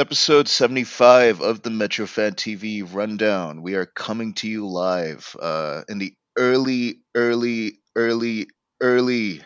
[0.00, 3.60] episode 75 of the Metrofan TV Rundown.
[3.60, 8.46] We are coming to you live uh, in the early, early, early,
[8.80, 9.42] early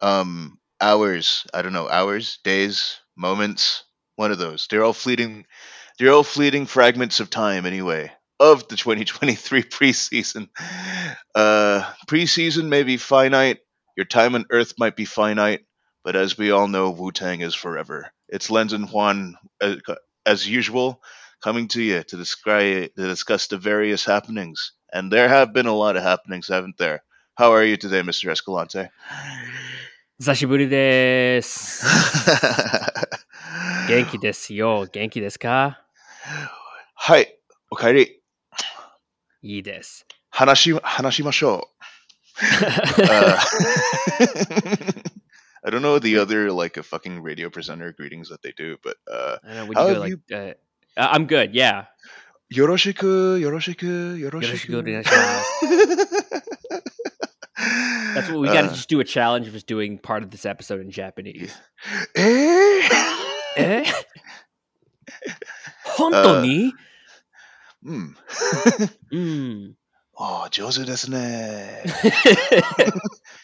[0.00, 1.44] um, hours.
[1.52, 3.82] I don't know, hours, days, moments,
[4.14, 4.68] one of those.
[4.70, 5.46] They're all fleeting.
[5.98, 10.48] They're all fleeting fragments of time, anyway, of the 2023 preseason.
[11.34, 13.58] Uh, preseason may be finite.
[13.96, 15.62] Your time on Earth might be finite,
[16.04, 18.12] but as we all know, Wu Tang is forever.
[18.28, 19.76] It's Lens and Juan, uh,
[20.26, 21.00] as usual,
[21.42, 24.72] coming to you to discuss, to discuss the various happenings.
[24.92, 27.02] And there have been a lot of happenings, haven't there?
[27.36, 28.30] How are you today, Mr.
[28.30, 28.90] Escalante?
[30.22, 31.42] Zashiburi des.
[33.88, 34.86] Genki desu yo.
[34.86, 35.76] Genki desu ka?
[36.94, 37.26] Hi.
[37.72, 38.06] Okaeri.
[39.44, 40.04] Ii desu.
[40.34, 41.62] Hanashi, hanashimashou.
[42.42, 43.44] uh,
[45.63, 48.95] I don't know the other like a fucking radio presenter greetings that they do, but
[49.11, 50.57] uh, I know, would How you go have like,
[50.97, 51.85] uh, uh, I'm good, yeah.
[52.49, 54.51] よろしく、よろしく、よろしく。
[54.51, 56.49] よろしくお願いします。
[58.15, 60.45] That's what we got to Uh, just do a challenge of just doing part of this
[60.45, 61.51] episode in Japanese.
[62.15, 62.89] えー
[63.57, 63.83] え
[65.83, 66.73] 本当に
[67.83, 68.15] うん。
[69.11, 69.75] うん。
[70.15, 71.83] ああ、上手ですね。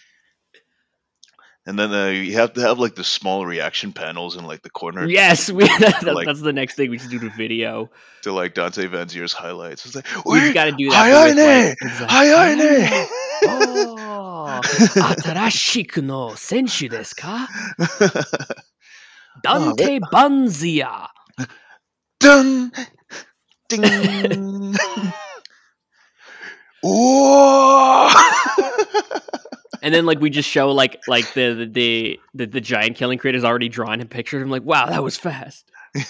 [1.67, 4.71] And then uh, you have to have like the small reaction panels in like the
[4.71, 5.07] corner.
[5.07, 7.91] Yes, we, that, to, like, that's the next thing we should do to video.
[8.23, 9.85] To like Dante Vanzeir's highlights.
[9.85, 11.35] It's like, we've got to do that.
[11.35, 12.17] With, like, exactly.
[12.17, 13.07] Hayane!
[13.45, 17.49] oh, atarashiku no senshu desu ka?
[19.47, 21.09] Oh, Dante oh, Banzia.
[22.19, 22.73] Dun!
[23.69, 24.77] Ding!
[26.85, 28.11] oh!
[29.83, 33.19] And then like we just show like like the the the, the, the giant killing
[33.19, 34.43] creators already drawn and pictured.
[34.43, 35.71] I'm like, wow, that was fast.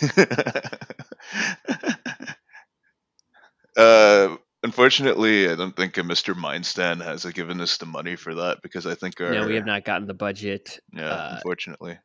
[3.76, 6.34] uh, unfortunately, I don't think Mr.
[6.34, 9.54] Mindstan has uh, given us the money for that because I think our No, we
[9.54, 10.78] have not gotten the budget.
[10.92, 11.98] yeah, uh, unfortunately,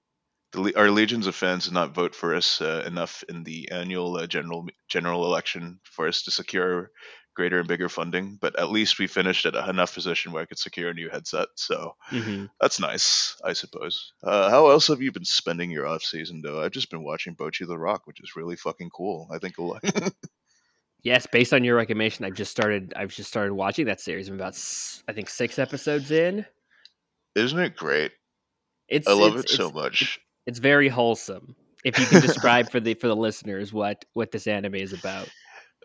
[0.51, 4.17] the, our legions of fans did not vote for us uh, enough in the annual
[4.17, 6.91] uh, general general election for us to secure
[7.35, 8.37] greater and bigger funding.
[8.41, 11.09] But at least we finished at a enough position where I could secure a new
[11.09, 11.49] headset.
[11.55, 12.49] So Mhm.
[12.59, 14.13] that's nice, I suppose.
[14.23, 16.61] Uh, how else have you been spending your off season though?
[16.63, 19.27] I've just been watching Bocchi the Rock, which is really fucking cool.
[19.31, 19.83] I think a lot.
[21.03, 22.91] Yes, based on your recommendation, I've just started.
[22.95, 24.27] I've just started watching that series.
[24.27, 24.55] I'm about
[25.07, 26.47] I think six episodes in.
[27.35, 28.11] Isn't it great?
[28.87, 30.19] It's I love it's, it so it's- much.
[30.47, 31.55] It's very wholesome.
[31.83, 35.29] If you can describe for the for the listeners what what this anime is about.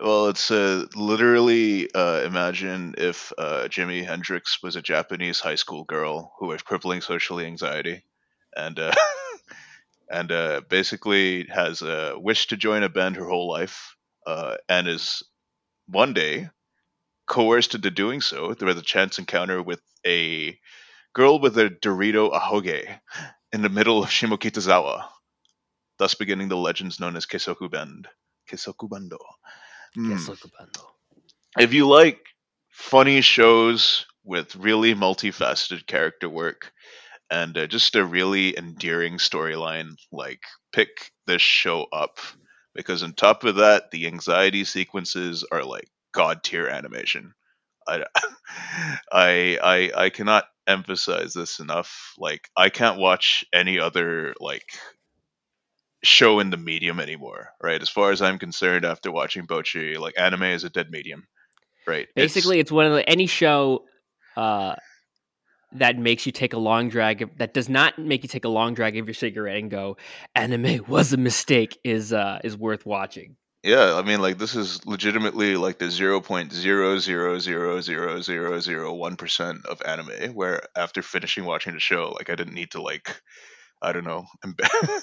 [0.02, 5.84] Well, it's uh, literally uh, imagine if uh, Jimi Hendrix was a Japanese high school
[5.84, 8.02] girl who has crippling social anxiety,
[8.56, 8.92] and uh,
[10.10, 13.96] and uh, basically has a wish to join a band her whole life,
[14.26, 15.22] uh, and is
[15.86, 16.50] one day
[17.26, 20.58] coerced into doing so through the chance encounter with a
[21.14, 23.00] girl with a Dorito ahoge
[23.52, 25.08] in the middle of Shimokitazawa,
[25.98, 28.08] thus beginning the legends known as Kessoku Band.
[28.50, 29.18] Kessoku Bando.
[29.94, 30.16] Hmm.
[31.58, 32.20] If you like
[32.70, 36.72] funny shows with really multifaceted character work
[37.30, 40.42] and uh, just a really endearing storyline, like
[40.72, 42.18] pick this show up
[42.74, 47.32] because on top of that, the anxiety sequences are like god tier animation.
[47.86, 48.04] I,
[49.12, 52.14] I I I cannot emphasize this enough.
[52.18, 54.66] Like I can't watch any other like
[56.02, 57.80] show in the medium anymore, right?
[57.80, 61.26] As far as I'm concerned, after watching Bocchi, like anime is a dead medium,
[61.86, 62.08] right?
[62.14, 63.84] Basically, it's, one of the any show
[64.36, 64.76] uh,
[65.72, 68.74] that makes you take a long drag that does not make you take a long
[68.74, 69.96] drag of your cigarette and go,
[70.34, 73.36] "Anime was a mistake." is uh, is worth watching.
[73.62, 78.20] yeah, I mean, like this is legitimately like the zero point zero zero zero zero
[78.20, 80.34] zero zero one percent of anime.
[80.34, 83.20] Where after finishing watching the show, like I didn't need to like,
[83.82, 85.02] I don't know, emba-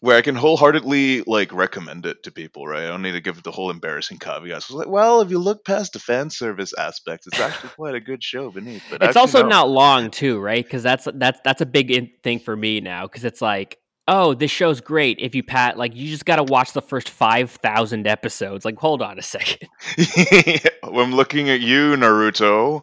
[0.00, 2.84] where I can wholeheartedly like recommend it to people, right?
[2.84, 4.70] I don't need to give it the whole embarrassing caveats.
[4.70, 8.22] Like, well, if you look past the fan service aspects, it's actually quite a good
[8.22, 8.82] show beneath.
[8.90, 9.48] But it's also no.
[9.48, 10.64] not long too, right?
[10.64, 13.06] Because that's that's that's a big in- thing for me now.
[13.06, 13.78] Because it's like,
[14.08, 15.18] oh, this show's great.
[15.20, 18.64] If you pat, like, you just got to watch the first five thousand episodes.
[18.64, 19.68] Like, hold on a second.
[20.82, 22.82] I'm looking at you, Naruto.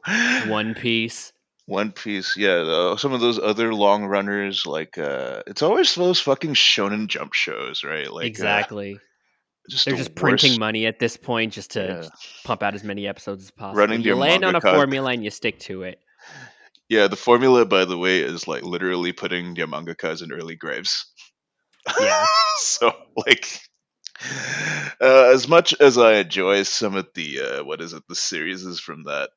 [0.49, 1.30] One Piece.
[1.71, 2.63] One Piece, yeah.
[2.63, 7.33] The, some of those other long runners, like uh, it's always those fucking Shonen Jump
[7.33, 8.11] shows, right?
[8.11, 8.99] Like uh, exactly.
[9.69, 12.09] just They're the just printing money at this point just to Yeah.
[12.43, 13.79] pump out as many episodes as possible.
[13.79, 15.99] Running you land on a formula and you stick to it.
[16.89, 21.05] Yeah, the formula, by the way, is like literally putting your mangakas in early graves.
[22.01, 22.25] Yeah.
[22.57, 23.47] so like
[24.99, 28.65] uh, as much as I enjoy some of the uh, what is it the series
[28.65, 29.29] is from that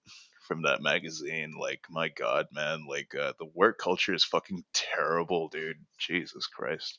[0.44, 5.48] from that magazine like my god man like uh, the work culture is fucking terrible
[5.48, 6.98] dude jesus christ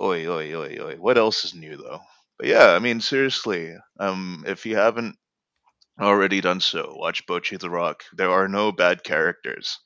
[0.00, 2.00] oi oi oi oi what else is new though
[2.38, 5.16] but yeah i mean seriously um if you haven't
[6.00, 9.78] already done so watch Bocchi the rock there are no bad characters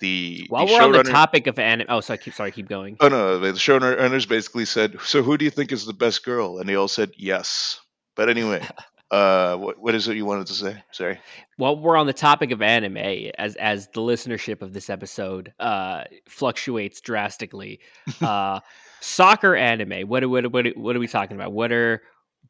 [0.00, 2.96] the While the we're on the topic of anime, oh, sorry, keep sorry, keep going.
[3.00, 6.58] Oh no, the showrunners basically said, "So who do you think is the best girl?"
[6.58, 7.80] And they all said yes.
[8.16, 8.66] But anyway,
[9.10, 10.82] uh, what what is it you wanted to say?
[10.90, 11.18] Sorry.
[11.58, 12.96] well we're on the topic of anime,
[13.38, 17.80] as as the listenership of this episode uh, fluctuates drastically,
[18.22, 18.60] uh,
[19.00, 20.08] soccer anime.
[20.08, 21.52] What what what what are we talking about?
[21.52, 22.02] What are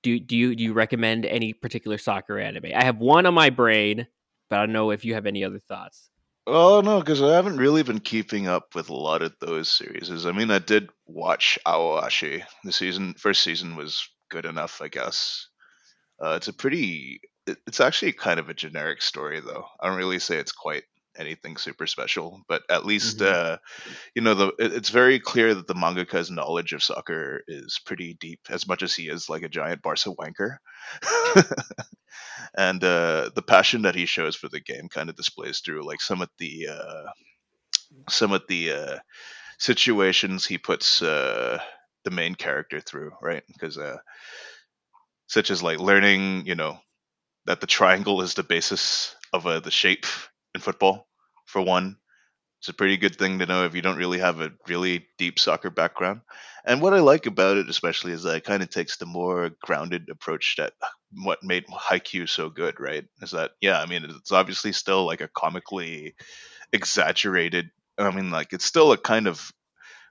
[0.02, 2.70] do do you do you recommend any particular soccer anime?
[2.74, 4.06] I have one on my brain,
[4.48, 6.10] but I don't know if you have any other thoughts.
[6.46, 10.26] Oh no, because I haven't really been keeping up with a lot of those series.
[10.26, 12.42] I mean, I did watch Aoashi.
[12.64, 15.48] The season first season was good enough, I guess.
[16.22, 17.20] Uh, it's a pretty.
[17.66, 19.66] It's actually kind of a generic story, though.
[19.80, 20.84] I don't really say it's quite
[21.16, 23.26] anything super special, but at least Mhm.
[23.26, 23.58] uh,
[24.14, 28.40] you know the it's very clear that the mangaka's knowledge of soccer is pretty deep,
[28.50, 30.56] as much as he is like a giant Barca wanker.
[32.56, 36.00] and uh, the passion that he shows for the game kind of displays through like
[36.00, 37.10] some of the uh,
[38.08, 38.98] some of the uh,
[39.58, 41.58] situations he puts uh,
[42.04, 43.44] the main character through, right?
[43.48, 43.98] Because uh,
[45.26, 46.78] such as like learning, you know,
[47.46, 50.06] that the triangle is the basis of uh, the shape
[50.54, 51.08] in football,
[51.46, 51.96] for one.
[52.60, 55.38] It's a pretty good thing to know if you don't really have a really deep
[55.38, 56.22] soccer background.
[56.64, 59.50] And what I like about it, especially, is that it kind of takes the more
[59.60, 60.72] grounded approach that
[61.12, 63.04] what made Haikyuu so good, right?
[63.20, 66.14] Is that, yeah, I mean, it's obviously still like a comically
[66.72, 67.70] exaggerated.
[67.98, 69.52] I mean, like, it's still a kind of,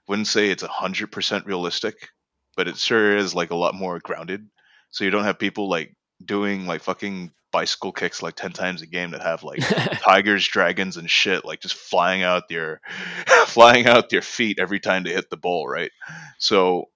[0.06, 2.08] wouldn't say it's 100% realistic,
[2.56, 4.46] but it sure is like a lot more grounded.
[4.94, 5.92] So you don't have people like
[6.24, 9.64] doing like fucking bicycle kicks like 10 times a game that have like
[10.04, 12.80] tigers, dragons, and shit like just flying out their
[13.46, 15.90] flying out their feet every time they hit the ball, right?
[16.38, 16.90] So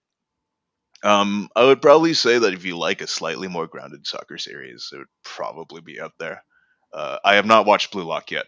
[1.02, 4.90] um, I would probably say that if you like a slightly more grounded soccer series,
[4.92, 6.44] it would probably be up there.
[6.92, 8.46] Uh, I have not watched Blue Lock yet,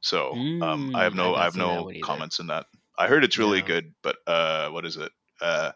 [0.00, 2.66] so um, I have Mm, no I have no comments in that.
[2.96, 3.66] I heard it's really No.
[3.66, 5.10] good, but uh, what is it?
[5.40, 5.72] Uh,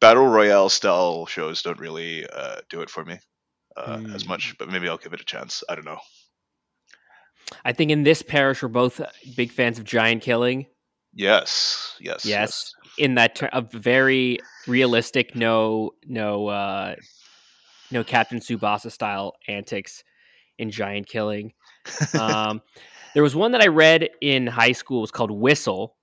[0.00, 3.18] battle royale style shows don't really uh, do it for me
[3.76, 4.28] uh, as Mm.
[4.28, 5.62] much, but maybe I'll give it a chance.
[5.68, 5.98] I don't know.
[7.64, 9.00] I think in this parish we're both
[9.36, 10.66] big fans of Giant Killing.
[11.14, 16.96] Yes, yes, Yes, in that ter- a very realistic, no, no, uh,
[17.90, 20.02] no Captain Tsubasa style antics
[20.58, 21.52] in Giant Killing.
[22.14, 22.60] Um,
[23.14, 24.98] there was one that I read in high school.
[24.98, 25.96] It was called Whistle,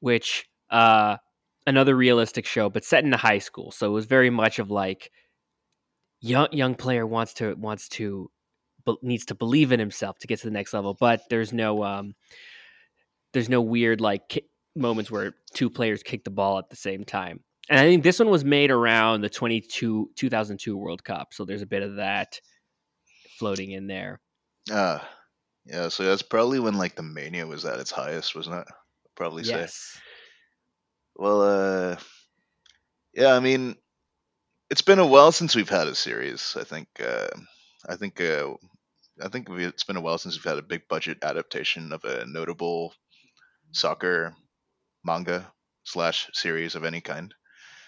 [0.00, 1.18] which uh,
[1.66, 3.70] another realistic show, but set in a high school.
[3.70, 5.10] So it was very much of like
[6.20, 8.30] young young player wants to wants to
[8.86, 11.84] be- needs to believe in himself to get to the next level, but there's no
[11.84, 12.14] um,
[13.32, 17.04] there's no weird like ki- moments where two players kick the ball at the same
[17.04, 17.40] time.
[17.68, 21.62] And I think this one was made around the 22 2002 World Cup, so there's
[21.62, 22.40] a bit of that
[23.38, 24.20] floating in there.
[24.70, 25.08] Ah,
[25.64, 25.88] yeah.
[25.88, 28.66] So that's probably when like the mania was at its highest, wasn't it?
[28.68, 29.52] I'd probably say.
[31.22, 31.96] Well, uh,
[33.14, 33.34] yeah.
[33.34, 33.76] I mean,
[34.70, 36.56] it's been a while since we've had a series.
[36.58, 36.88] I think.
[37.00, 37.28] Uh,
[37.88, 38.20] I think.
[38.20, 38.54] Uh,
[39.22, 42.26] I think it's been a while since we've had a big budget adaptation of a
[42.26, 42.94] notable
[43.72, 44.34] soccer
[45.04, 45.52] manga
[45.84, 47.34] slash series of any kind.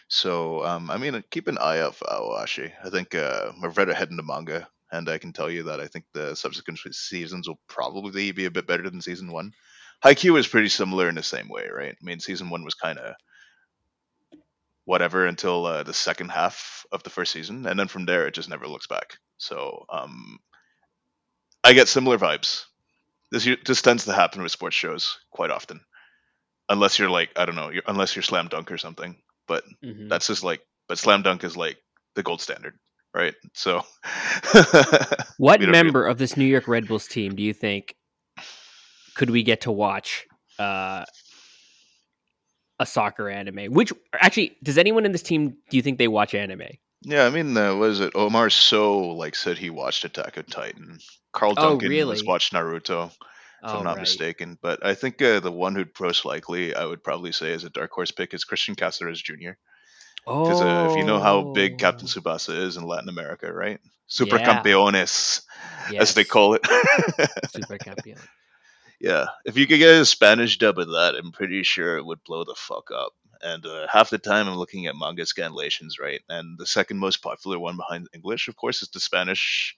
[0.09, 2.73] So, um, I mean, keep an eye out for Aoashi.
[2.85, 5.89] I think uh, I've read ahead the manga, and I can tell you that I
[5.89, 9.53] think the subsequent seasons will probably be a bit better than season one.
[10.03, 11.93] Haikyuu is pretty similar in the same way, right?
[12.01, 13.15] I mean, season one was kind of
[14.85, 18.35] whatever until uh, the second half of the first season, and then from there it
[18.35, 19.17] just never looks back.
[19.39, 20.39] So, um,
[21.63, 22.65] I get similar vibes.
[23.31, 25.81] This this tends to happen with sports shows quite often,
[26.69, 29.17] unless you're like I don't know, you're, unless you're Slam Dunk or something.
[29.49, 30.09] But Mhm.
[30.09, 31.79] that's just like, but Slam Dunk is like
[32.15, 32.79] the gold standard,
[33.15, 33.35] right?
[33.55, 33.83] So,
[35.39, 37.97] What member of this New York Red Bulls team do you think
[39.15, 40.27] could we get to watch
[40.59, 41.05] uh,
[42.79, 43.73] a soccer anime?
[43.73, 46.69] Which actually, does anyone in this team do you think they watch anime?
[47.03, 48.13] yeah, I mean, uh, what is it?
[48.15, 50.99] Omar So like said he watched Attack on Titan.
[51.33, 52.11] Carl Oh, Duncan really?
[52.17, 53.19] has watched Naruto, if
[53.63, 54.01] Oh, I'm not right.
[54.01, 54.59] mistaken.
[54.63, 57.71] But I think uh, the one who'd most likely I would probably say is a
[57.71, 59.53] dark horse pick is Christian Cáceres Jr.
[60.25, 63.81] Because uh, if you know how big Captain Oh, Tsubasa is in Latin America, right?
[64.07, 64.63] Super Yeah.
[64.63, 65.43] campeones,
[65.99, 66.63] as they call it.
[67.47, 68.27] Super campeón.
[69.01, 72.25] Yeah, if you could get a Spanish dub of that, I'm pretty sure it would
[72.25, 73.13] blow the fuck up.
[73.43, 76.23] And uh, half the time I'm looking at manga scanlations, right?
[76.29, 79.77] And the second most popular one behind English, of course, is the Spanish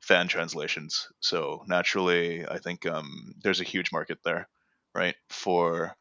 [0.00, 1.08] fan translations.
[1.20, 4.48] So naturally, I think um, there's a huge market there,
[4.94, 5.96] right, for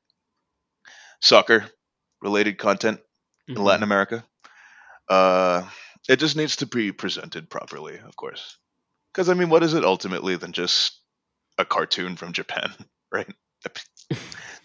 [1.22, 1.66] soccer
[2.22, 3.00] related content
[3.48, 3.84] in Latin.
[3.84, 4.26] America.
[5.08, 5.64] Uh,
[6.10, 8.58] it just needs to be presented properly, of course.
[9.14, 11.00] Because I mean, what is it ultimately than just
[11.58, 12.74] a cartoon from Japan,
[13.12, 13.28] right?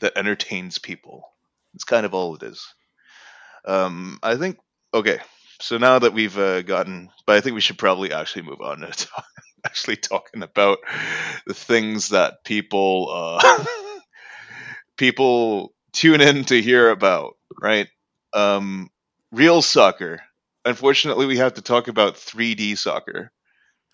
[0.01, 1.29] that entertains people.
[1.75, 2.67] It's kind of all it is.
[3.65, 4.59] Um, I think
[4.93, 5.19] okay.
[5.61, 8.81] So now that we've uh, gotten, but I think we should probably actually move on
[8.81, 9.25] to talk,
[9.65, 10.79] actually talking about
[11.47, 13.09] the things that people
[13.41, 13.65] uh,
[14.97, 17.89] people tune in to hear about, right?
[18.33, 18.91] Um,
[19.31, 20.21] real soccer.
[20.65, 23.33] Unfortunately, we have to talk about 3D soccer,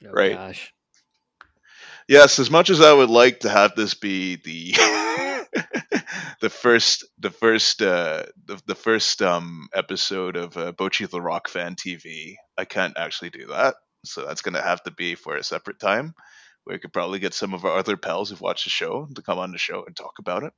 [0.06, 0.32] Oh right?
[0.32, 0.72] gosh.
[2.08, 4.72] Yes, as much as I would like to have this be the
[6.40, 11.48] the first the first uh the, the first um episode of uh, Bocchi the Rock
[11.48, 13.74] Fan TV, I can't actually do that.
[14.04, 16.14] So that's going to have to be for a separate time.
[16.66, 19.38] We could probably get some of our other pals who've watched the show to come
[19.38, 20.52] on the show and talk about it.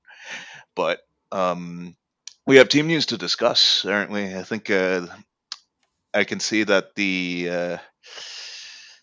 [0.76, 1.00] But
[1.32, 1.96] um
[2.46, 4.34] we have team news to discuss, aren't we?
[4.36, 5.06] I think uh,
[6.14, 7.78] I can see that the uh,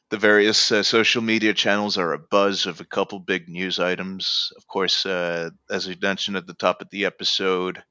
[0.10, 4.52] the various uh, social media channels are a buzz of a couple big news items.
[4.56, 7.84] Of course, uh, as we mentioned at the top of the episode,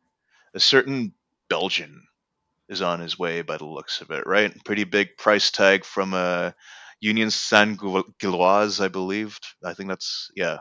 [0.54, 1.12] a certain
[1.50, 2.02] Belgian
[2.68, 4.52] is on his way by the looks of it, right?
[4.64, 6.52] Pretty big price tag from uh,
[7.00, 7.78] Union Saint
[8.18, 9.38] Gilloise, I believe.
[9.62, 10.58] I think that's, yeah,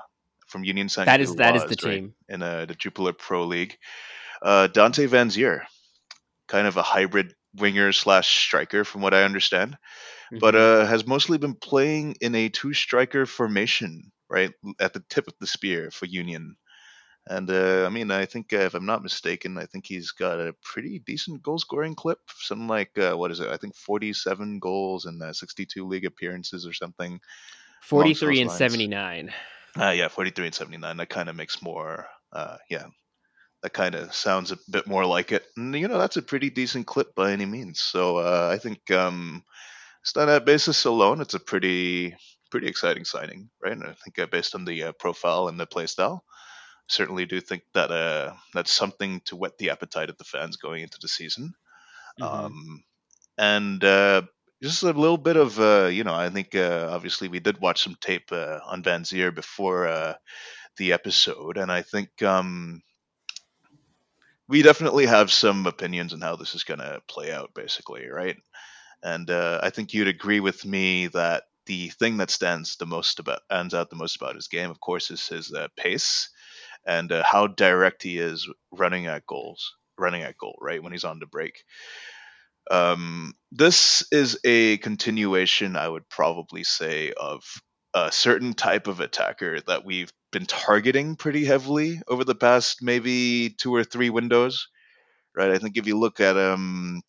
[0.47, 1.95] from Union Saint That is that is the right?
[1.95, 2.13] team.
[2.27, 3.77] In uh, the Jupiler Pro League.
[4.41, 5.61] Uh, Dante Vanzeir,
[6.47, 9.77] kind of a hybrid winger slash striker, from what I understand
[10.39, 10.59] but Mhm.
[10.59, 15.35] uh, has mostly been playing in a two striker formation, right at the tip of
[15.39, 16.55] the spear for Union.
[17.27, 20.39] And uh, I mean, I think uh, if I'm not mistaken, I think he's got
[20.39, 22.19] a pretty decent goal scoring clip.
[22.37, 23.49] Something like uh, what is it?
[23.49, 27.19] I think 47 goals and uh, 62 league appearances or something.
[27.81, 28.57] 43 and lines.
[28.57, 29.33] 79.
[29.79, 30.97] Uh, yeah, 43 and 79.
[30.97, 32.07] That kind of makes more.
[32.31, 32.87] Uh, yeah,
[33.63, 35.45] that kind of sounds a bit more like it.
[35.57, 37.79] And you know, that's a pretty decent clip by any means.
[37.81, 39.43] So uh, I think um,
[40.05, 42.15] just on that basis alone, it's a pretty
[42.51, 43.73] pretty exciting signing, right?
[43.73, 46.19] And I think uh, based on the uh, profile and the playstyle,
[46.87, 50.83] certainly do think that uh, that's something to whet the appetite of the fans going
[50.83, 51.53] into the season.
[52.19, 52.25] Mhm.
[52.25, 52.83] Um,
[53.37, 54.21] and uh,
[54.61, 57.83] just a little bit of, uh, you know, I think uh, obviously we did watch
[57.83, 60.13] some tape uh, on Vanzeir before uh,
[60.77, 62.81] the episode, and I think um,
[64.47, 68.37] we definitely have some opinions on how this is going to play out, basically, right?
[69.05, 73.19] And uh, I think you'd agree with me that the thing that stands the most
[73.19, 76.29] about stands out the most about his game, of course, is his uh, pace
[76.87, 81.03] and uh, how direct he is running at goals, running at goal, right when he's
[81.03, 81.63] on the break.
[82.71, 87.43] Um, this is a continuation, I would probably say, of
[87.93, 93.51] a certain type of attacker that we've been targeting pretty heavily over the past maybe
[93.51, 94.67] two or three windows,
[95.35, 95.51] right?
[95.51, 97.03] I think if you look at um,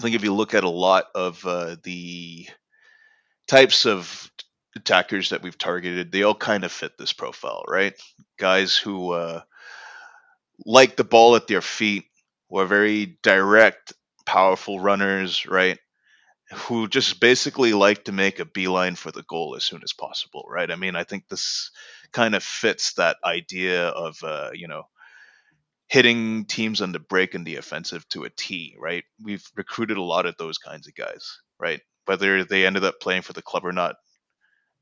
[0.00, 2.48] I think if you look at a lot of uh, the
[3.46, 4.30] types of
[4.74, 7.92] attackers that we've targeted, they all kind of fit this profile, right?
[8.38, 9.42] Guys who uh,
[10.64, 12.04] like the ball at their feet,
[12.48, 13.92] who are very direct,
[14.24, 15.78] powerful runners, right?
[16.54, 20.46] Who just basically like to make a beeline for the goal as soon as possible,
[20.48, 20.70] right?
[20.70, 21.72] I mean, I think this
[22.10, 24.84] kind of fits that idea of, uh, you know,
[25.90, 29.04] hitting teams on the break and the offensive to a T, right?
[29.22, 31.80] We've recruited a lot of those kinds of guys, right?
[32.06, 33.96] Whether they ended up playing for the club or not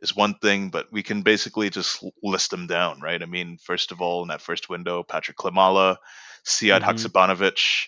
[0.00, 3.22] is one thing, but we can basically just list them down, right?
[3.22, 5.96] I mean, first of all, in that first window, Patrick Klimala,
[6.44, 6.84] Sead Mhm.
[6.84, 7.86] Haksabanovic.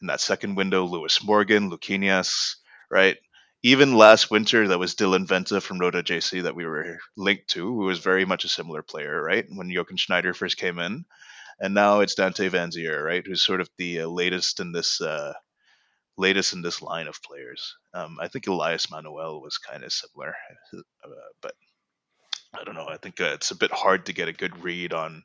[0.00, 2.56] In that second window, Lewis Morgan, Luquinhas,
[2.90, 3.16] right?
[3.64, 7.64] Even last winter, that was Dylan Vente from Roda JC that we were linked to,
[7.64, 9.46] who was very much a similar player, right?
[9.48, 11.04] When Jochen Schneider first came in.
[11.60, 13.26] And now it's Dante Vanzeir, right?
[13.26, 15.32] Who's sort of the uh, latest in this uh,
[16.18, 17.76] latest in this line of players.
[17.94, 20.34] Um, I think Elias Manuel was kind of similar,
[20.74, 21.08] uh,
[21.40, 21.54] but
[22.54, 22.88] I don't know.
[22.88, 25.22] I think uh, it's a bit hard to get a good read on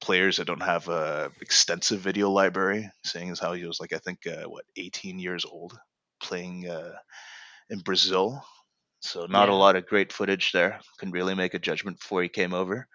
[0.00, 3.98] players that don't have a extensive video library, seeing as how he was like I
[3.98, 5.76] think uh, what 18 years old
[6.22, 6.92] playing uh,
[7.70, 8.44] in Brazil.
[9.00, 10.80] So not a lot of great footage there.
[10.98, 12.88] Couldn't really make a judgment before he came over.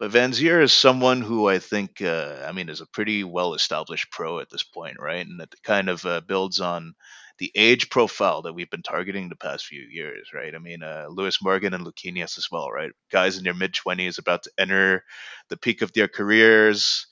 [0.00, 4.10] But Vanzeir is someone who I think, uh, I mean, is a pretty well established
[4.12, 5.26] pro at this point, right?
[5.26, 6.94] And it kind of uh, builds on
[7.38, 10.54] the age profile that we've been targeting the past few years, right?
[10.54, 12.92] I mean, uh, Lewis Morgan and Luquinhas as well, right?
[13.12, 15.04] Guys in their mid 20s about to enter
[15.50, 17.06] the peak of their careers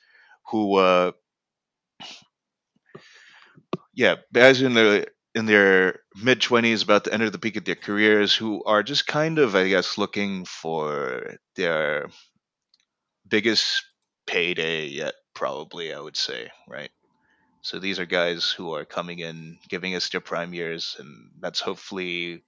[0.50, 1.12] who, uh,
[3.94, 7.76] yeah, guys in the in their mid 20s about to enter the peak of their
[7.76, 12.08] careers who are just kind of i guess looking for their
[13.28, 13.84] biggest
[14.26, 16.90] payday yet probably i would say right
[17.62, 21.60] so these are guys who are coming in giving us their prime years and that's
[21.60, 22.44] hopefully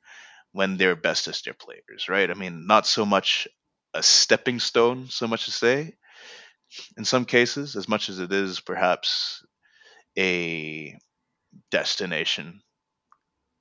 [0.52, 3.48] when they're best as their players right i mean not so much
[3.94, 5.94] a stepping stone so much to say
[6.96, 9.44] in some cases as much as it is perhaps
[10.18, 10.96] a
[11.70, 12.62] destination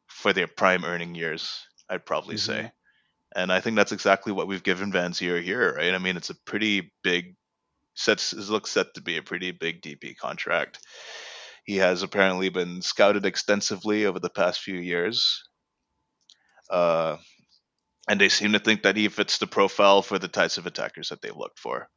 [0.08, 2.38] for their prime earning years, I'd probably Mhm.
[2.38, 2.72] say.
[3.36, 5.94] And I think that's exactly what we've given Vanzeir here, right?
[5.94, 7.36] I mean, it's a pretty big
[7.94, 10.80] sets looks set to be a pretty big DP contract.
[11.66, 15.44] He has apparently been scouted extensively over the past few years.
[16.70, 17.18] Uh,
[18.08, 21.10] and they seem to think that he fits the profile for the types of attackers
[21.10, 21.88] that they looked for,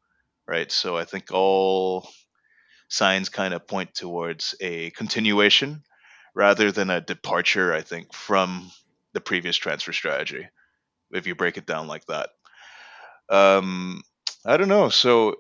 [0.46, 0.70] right?
[0.70, 2.06] So I think all
[2.88, 5.82] signs kind of point towards a continuation
[6.34, 8.70] rather than a departure, I think, from
[9.14, 10.48] the previous transfer strategy,
[11.12, 12.31] if you break it down like that.
[13.28, 14.02] Um,
[14.45, 14.88] I don't know.
[14.88, 15.37] So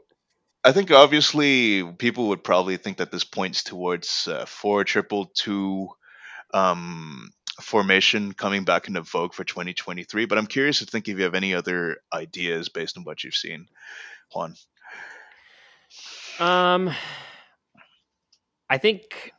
[0.64, 5.88] I think obviously people would probably think that this points towards uh, four triple two
[6.54, 10.26] um, formation coming back into vogue for 2023.
[10.26, 13.34] But I'm curious to think if you have any other ideas based on what you've
[13.34, 13.66] seen,
[14.34, 14.54] Juan.
[16.38, 16.94] Um,
[18.70, 19.32] I think,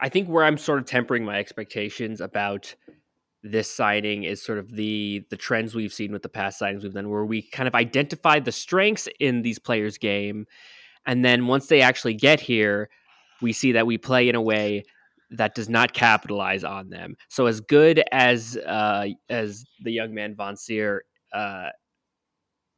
[0.00, 2.74] I think where I'm sort of tempering my expectations about
[3.42, 6.94] this signing is sort of the the trends we've seen with the past signings we've
[6.94, 10.46] done, where we kind of identify the strengths in these players' game,
[11.06, 12.88] and then once they actually get here,
[13.40, 14.84] we see that we play in a way
[15.30, 17.14] that does not capitalize on them.
[17.28, 21.00] So as good as uh, as the young man Vanzeir
[21.32, 21.68] uh,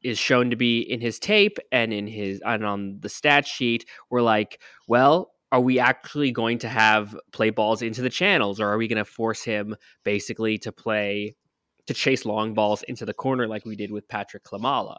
[0.03, 3.87] is shown to be in his tape and in his and on the stat sheet,
[4.11, 8.69] we're like, well, are we actually going to have play balls into the channels, or
[8.69, 11.35] are we going to force him basically to play
[11.87, 14.99] to chase long balls into the corner like we did with Patrick Klimala?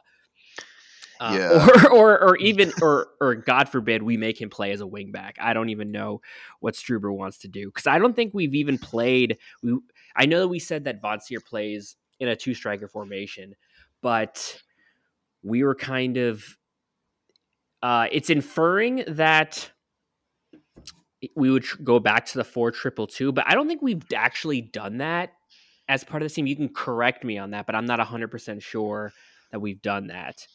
[1.21, 1.67] Uh, Yeah.
[1.85, 5.33] or, or, or even, or, or God forbid, we make him play as a wingback.
[5.39, 6.21] I don't even know
[6.59, 9.37] what Struber wants to do because I don't think we've even played.
[9.61, 9.77] We,
[10.15, 13.55] I know that we said that Vanzeir plays in a two striker formation,
[14.01, 14.61] but
[15.43, 16.57] we were kind of.
[17.83, 19.71] Uh, it's inferring that
[21.35, 24.03] we would tr- go back to the four triple two, but I don't think we've
[24.15, 25.33] actually done that
[25.87, 26.47] as part of the team.
[26.47, 29.13] You can correct me on that, but I'm not hundred percent sure
[29.51, 30.45] that we've done that.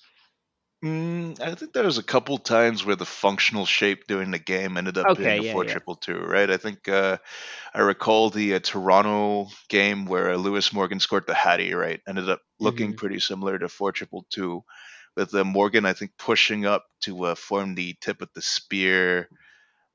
[0.84, 4.76] Mm, I think there was a couple times where the functional shape during the game
[4.76, 5.64] ended up Okay, being a yeah, four yeah.
[5.64, 6.50] triple two, right?
[6.50, 7.16] I think uh,
[7.74, 12.00] I recall the uh, Toronto game where Lewis Morgan scored the Hattie, right?
[12.08, 12.96] Ended up looking Mhm.
[12.96, 14.62] pretty similar to four triple two,
[15.16, 19.30] with uh, Morgan I think pushing up to uh, form the tip of the spear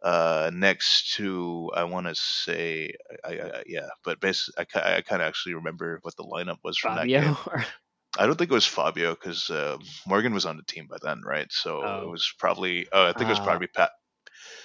[0.02, 5.22] uh, next to I want to say I, I, yeah, but basically I, I kind
[5.22, 7.36] of actually remember what the lineup was from that game.
[7.36, 7.64] Fabio.
[8.20, 11.22] I don't think it was Fabio because uh, Morgan was on the team by then,
[11.26, 11.48] right?
[11.52, 12.02] So Oh.
[12.04, 12.88] it was probably.
[12.92, 13.46] Oh, I think it was Ah.
[13.46, 13.92] probably Pat.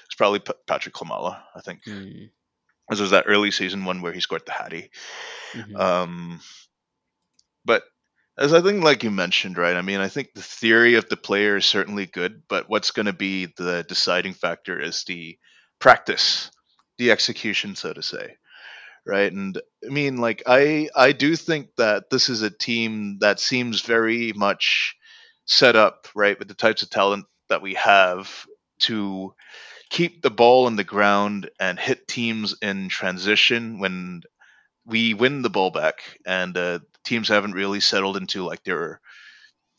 [0.06, 1.40] It's probably P- Patrick Klimala.
[1.54, 2.24] I think Hmm.
[2.88, 4.90] this was that early season one where he scored the Hattie.
[5.52, 5.78] Mhm.
[5.80, 6.40] Um,
[7.64, 7.84] but
[8.38, 9.76] as I think, like you mentioned, right?
[9.76, 13.06] I mean, I think the theory of the player is certainly good, but what's going
[13.06, 15.38] to be the deciding factor is the
[15.78, 16.50] practice,
[16.98, 18.36] the execution, so to say,
[19.06, 19.32] right?
[19.32, 23.80] And I mean, like I, I do think that this is a team that seems
[23.80, 24.96] very much
[25.46, 28.46] set up, right, with the types of talent that we have
[28.80, 29.34] to
[29.88, 34.22] keep the ball on the ground and hit teams in transition when
[34.84, 39.00] we win the ball back and uh, teams haven't really settled into like their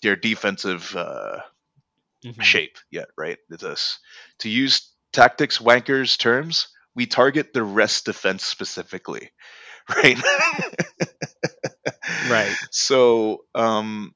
[0.04, 1.40] their defensive uh,
[2.24, 2.44] Mhm.
[2.44, 3.38] shape yet, right?
[3.50, 4.00] It's us
[4.40, 6.68] to use tactics wankers terms.
[6.96, 9.32] We target the rest defense specifically,
[9.90, 10.18] right?
[12.22, 12.58] Right.
[12.72, 14.14] So, um,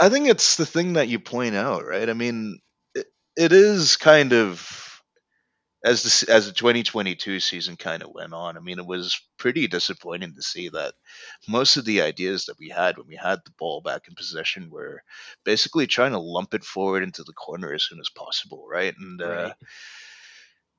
[0.00, 2.08] I think it's the thing that you point out, right?
[2.08, 2.58] I mean,
[2.94, 4.89] it, it is kind of
[5.84, 8.56] as the as the 2022 season kind of went on.
[8.56, 10.94] I mean, it was pretty disappointing to see that
[11.48, 14.70] most of the ideas that we had when we had the ball back in possession
[14.70, 15.02] were
[15.44, 18.94] basically trying to lump it forward into the corner as soon as possible, right?
[18.98, 19.50] And uh,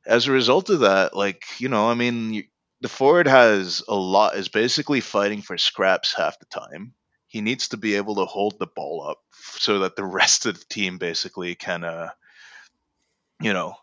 [0.05, 2.47] as a result of that, like you know, I mean, you-
[2.81, 6.95] the forward has a lot is basically fighting for scraps half the time.
[7.27, 9.19] He needs to be able to hold the ball up
[9.59, 12.09] so that the rest of the team basically can, uh,
[13.39, 13.75] you know,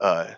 [0.00, 0.34] uh,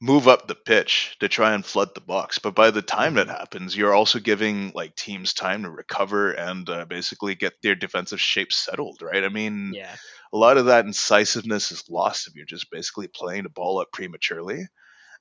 [0.00, 2.38] move up the pitch to try and flood the box.
[2.38, 3.30] But by the time that Mhm.
[3.30, 8.20] happens, you're also giving like teams time to recover and uh, basically get their defensive
[8.20, 9.24] shape settled, right?
[9.24, 9.96] I mean, Yeah.
[10.32, 13.88] a lot of that incisiveness is lost if you're just basically playing the ball up
[13.92, 14.66] prematurely.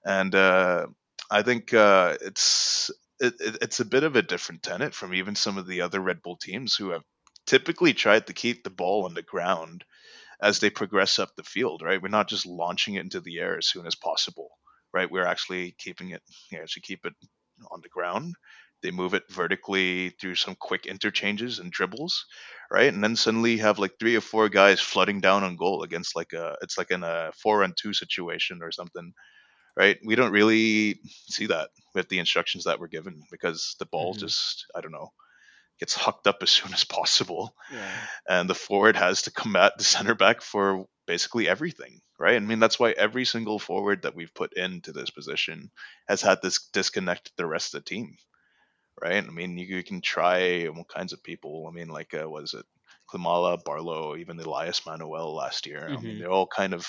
[0.05, 0.87] And uh,
[1.29, 5.35] I think uh, it's it, it, it's a bit of a different tenet from even
[5.35, 7.03] some of the other Red Bull teams who have
[7.45, 9.83] typically tried to keep the ball on the ground
[10.41, 12.01] as they progress up the field, right?
[12.01, 14.49] We're not just launching it into the air as soon as possible,
[14.93, 15.09] right?
[15.11, 17.13] We're actually keeping it, you know, to keep it
[17.71, 18.35] on the ground.
[18.81, 22.25] They move it vertically through some quick interchanges and dribbles,
[22.71, 22.91] right?
[22.91, 26.15] And then suddenly you have like three or four guys flooding down on goal against
[26.15, 29.13] like a, it's like in a four on two situation or something,
[29.77, 29.99] right?
[30.05, 34.15] We don't really see that with the instructions that we're given because the ball Mhm.
[34.15, 35.09] just, I don't know,
[35.81, 37.91] gets hucked up as soon as possible Yeah.
[38.29, 42.35] and the forward has to combat the center back for basically everything, right?
[42.35, 45.71] I mean, that's why every single forward that we've put into this position
[46.07, 48.15] has had this disconnect the rest of the team,
[49.01, 49.23] right?
[49.23, 51.67] I mean, you, you can try all kinds of people.
[51.67, 52.65] I mean, like, uh, what is it?
[53.09, 55.83] Klimala, Barlow, even Elias Manuel last year.
[55.89, 56.19] I mean, Mhm.
[56.19, 56.85] they're all kind of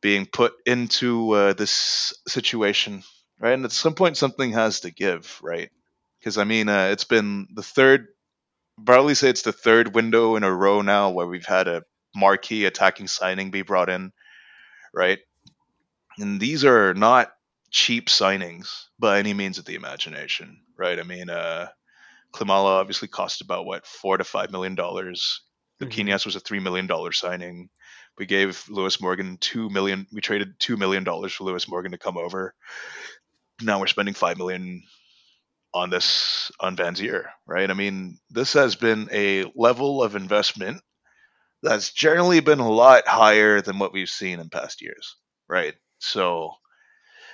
[0.00, 3.02] being put into uh, this situation,
[3.40, 3.52] right?
[3.54, 5.70] And at some point, something has to give, right?
[6.28, 8.08] Because I mean, uh, it's been the third
[8.84, 12.66] probably say it's the third window in a row now where we've had a marquee
[12.66, 14.12] attacking signing be brought in,
[14.92, 15.20] right?
[16.18, 17.32] And these are not
[17.70, 20.98] cheap signings by any means of the imagination, right?
[20.98, 21.68] I mean, uh,
[22.34, 25.40] Klimala obviously cost about what four to five million dollars.
[25.78, 25.94] The Mhm.
[25.94, 27.70] Quinones was a three million dollar signing.
[28.18, 30.06] We gave Lewis Morgan two million.
[30.12, 32.54] We traded two million dollars for Lewis Morgan to come over.
[33.62, 34.82] Now we're spending five million
[35.74, 37.70] on this on Vanzeir, right?
[37.70, 40.82] I mean, this has been a level of investment
[41.62, 45.16] that's generally been a lot higher than what we've seen in past years,
[45.48, 45.74] right?
[45.98, 46.52] So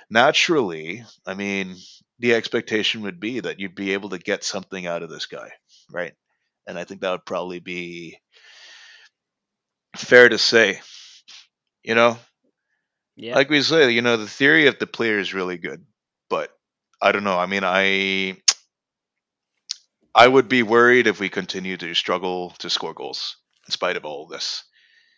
[0.09, 1.75] naturally, I mean,
[2.19, 5.51] the expectation would be that you'd be able to get something out of this guy,
[5.91, 6.13] right?
[6.67, 8.19] And I think that would probably be
[9.97, 10.81] fair to say.
[11.83, 12.17] You know,
[13.15, 13.35] Yeah.
[13.35, 15.85] like we say, you know, the theory of the player is really good,
[16.29, 16.51] but
[17.01, 17.37] I don't know.
[17.37, 18.37] I mean, I
[20.13, 23.35] I would be worried if we continue to struggle to score goals
[23.67, 24.63] in spite of all of this,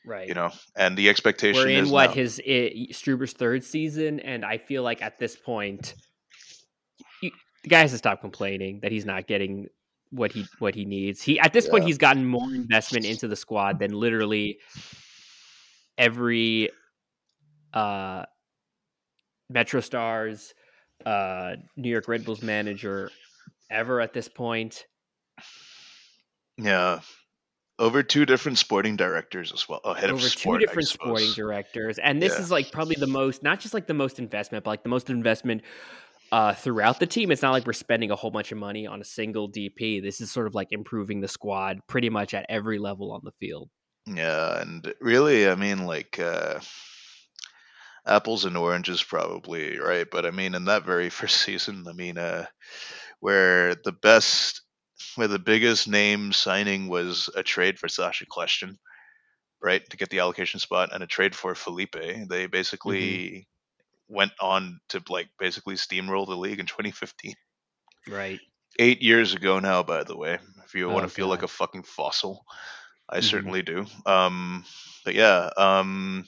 [0.06, 0.28] right.
[0.28, 0.50] you know.
[0.76, 4.84] And the expectation We're in what now, his i Struber's third season, and I feel
[4.84, 5.94] like at this point,
[7.22, 7.32] you,
[7.64, 9.68] the guy has to stop complaining that he's not getting
[10.10, 11.22] what he what he needs.
[11.22, 14.58] He at this point he's gotten more investment into the squad than literally
[15.98, 16.70] every
[17.74, 18.24] uh,
[19.50, 20.54] Metro Stars,
[21.06, 23.12] uh, New York Red Bulls manager
[23.70, 24.86] ever at this point.
[26.58, 27.02] yeah,
[27.80, 29.82] over two different sporting directors as well.
[29.96, 32.42] Head of over sport, two different sporting directors and this Yeah.
[32.42, 35.10] is like probably the most not just like the most investment but like the most
[35.10, 35.62] investment
[36.32, 39.00] uh throughout the team it's not like we're spending a whole bunch of money on
[39.00, 42.80] a single dp this is sort of like improving the squad pretty much at every
[42.80, 43.70] level on the field
[44.08, 46.60] Yeah, and really, I mean, like uh,
[48.08, 50.08] apples and oranges, probably right.
[50.10, 52.48] But I mean, in that very first season, I mean, uh,
[53.22, 54.64] where the best,
[55.16, 58.78] where the biggest name signing was a trade for Sacha Kljestan,
[59.62, 61.96] right, to get the allocation spot, and a trade for Felipe.
[62.30, 63.48] They basically
[64.10, 67.36] went on to like basically steamroll the league in 2015.
[68.08, 68.42] right
[68.80, 70.40] Eight years ago now, by the way.
[70.66, 72.44] If you want Oh, to feel like a fucking fossil,
[73.10, 73.22] I Mhm.
[73.22, 73.86] certainly do.
[74.06, 74.66] Um,
[75.06, 76.26] but yeah, um,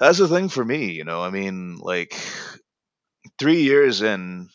[0.00, 0.92] that's the thing for me.
[0.92, 2.14] You know, I mean, like
[3.38, 4.48] three years in,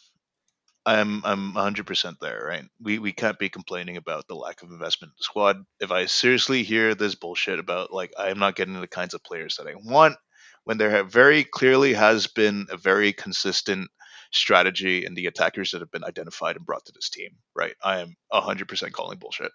[0.85, 2.43] I'm I'm 100 percent there.
[2.47, 2.65] Right?
[2.81, 5.57] We we can't be complaining about the lack of investment in the squad.
[5.79, 9.57] If I seriously hear this bullshit about like I'm not getting the kinds of players
[9.57, 10.17] that I want,
[10.65, 13.89] when there have very clearly has been a very consistent
[14.33, 17.75] strategy in the attackers that have been identified and brought to this team, right?
[17.83, 19.51] I am 100 percent calling bullshit.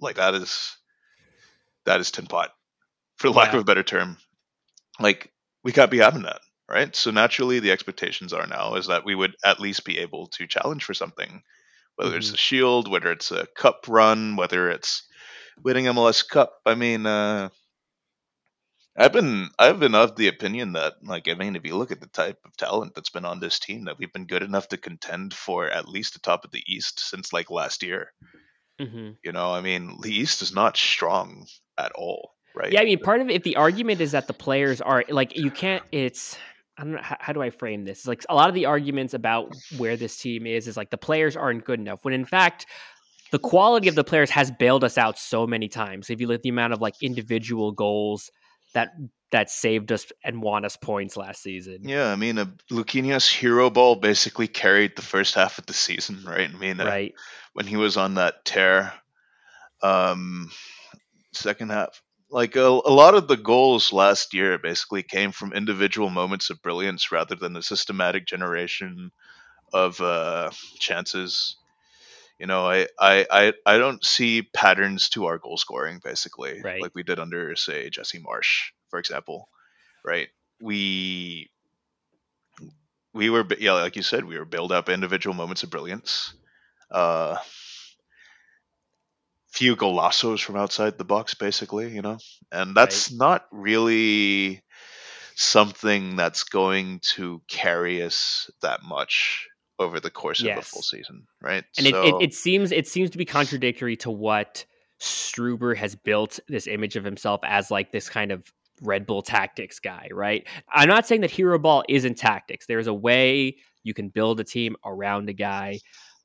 [0.00, 0.76] Like that is
[1.86, 2.50] that is tin pot,
[3.18, 3.56] for lack Yeah.
[3.56, 4.18] of a better term.
[5.00, 5.32] Like
[5.64, 6.94] we can't be having that, right?
[6.94, 10.46] So naturally, the expectations are now is that we would at least be able to
[10.46, 11.42] challenge for something,
[11.96, 12.34] whether it's Mhm.
[12.34, 15.04] a shield, whether it's a cup run, whether it's
[15.62, 16.60] winning MLS Cup.
[16.66, 17.50] I mean, uh,
[18.98, 22.00] I've been I've been of the opinion that like I mean, if you look at
[22.02, 24.76] the type of talent that's been on this team, that we've been good enough to
[24.76, 28.12] contend for at least the top of the East since like last year.
[28.80, 29.10] Mm-hmm.
[29.22, 31.46] You know, I mean, the East is not strong
[31.78, 32.72] at all, right?
[32.72, 35.36] yeah i mean part of it if the argument is that the players are like
[35.36, 36.38] you can't it's
[36.78, 38.06] I don't know how, how do I frame this?
[38.06, 41.36] Like a lot of the arguments about where this team is is like the players
[41.36, 42.04] aren't good enough.
[42.04, 42.66] When in fact,
[43.32, 46.08] the quality of the players has bailed us out so many times.
[46.08, 48.30] If you look at the amount of like individual goals
[48.74, 48.90] that
[49.30, 51.80] that saved us and won us points last season.
[51.82, 56.22] Yeah, I mean, uh, Luquinhas hero ball basically carried the first half of the season,
[56.26, 56.48] right?
[56.48, 57.14] I mean, uh, Right.
[57.52, 58.92] when he was on that tear,
[59.82, 60.50] um,
[61.32, 66.10] second half, like a, a lot of the goals last year basically came from individual
[66.10, 69.10] moments of brilliance rather than the systematic generation
[69.72, 71.56] of uh, chances.
[72.38, 76.80] You know, I, I, I, I don't see patterns to our goal scoring basically, Right.
[76.80, 79.48] like we did under say Jesse Marsch, for example.
[80.04, 80.28] Right?
[80.60, 81.50] We
[83.12, 86.34] we were yeah, like you said, we were build up individual moments of brilliance.
[86.90, 87.36] Uh,
[89.58, 92.16] few golazos from outside the box, basically, you know,
[92.52, 94.62] and that's not really
[95.34, 99.48] something that's going to carry us that much
[99.80, 101.64] over the course of a full season, right?
[101.76, 104.64] And it, it, it seems it seems to be contradictory to what
[105.00, 108.44] Struber has built this image of himself as like this kind of
[108.80, 110.46] Red Bull tactics guy, right?
[110.72, 112.66] I'm not saying that hero ball isn't tactics.
[112.66, 115.80] There's a way you can build a team around a guy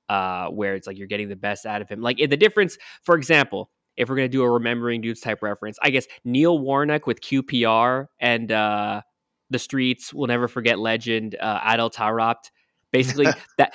[0.09, 2.01] uh, where it's like you're getting the best out of him.
[2.01, 5.77] Like in the difference, for example, if we're gonna do a remembering dudes type reference,
[5.81, 9.01] I guess Neil Warnock with QPR and uh,
[9.49, 12.49] the streets will never forget legend uh, Adel Taarabt.
[12.91, 13.73] Basically, that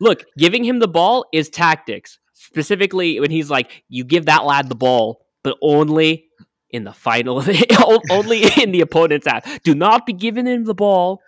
[0.00, 2.18] look, giving him the ball is tactics.
[2.34, 6.26] Specifically, when he's like, you give that lad the ball, but only
[6.70, 7.36] in the final,
[8.10, 9.62] only in the opponent's half.
[9.62, 11.22] Do not be giving him the ball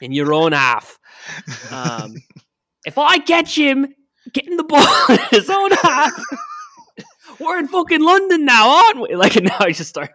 [0.00, 0.98] in your own half.
[1.70, 2.16] Um,
[2.84, 3.86] if I catch him
[4.32, 6.12] getting the ball in his own half,
[7.40, 9.14] we're in fucking London now, aren't we?
[9.16, 10.10] Like, now I just start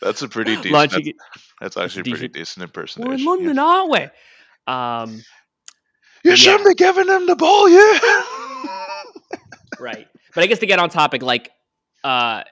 [0.00, 0.72] that's a pretty decent.
[0.72, 1.12] launching
[1.60, 3.12] That's, that's actually a pretty decent- decent We're impersonation.
[3.12, 3.30] in yeah.
[3.30, 4.72] London, aren't we?
[4.72, 5.22] Um,
[6.24, 7.98] You shouldn't be giving him the ball, yeah.
[9.78, 11.50] right but i guess to get on topic like
[12.04, 12.42] uh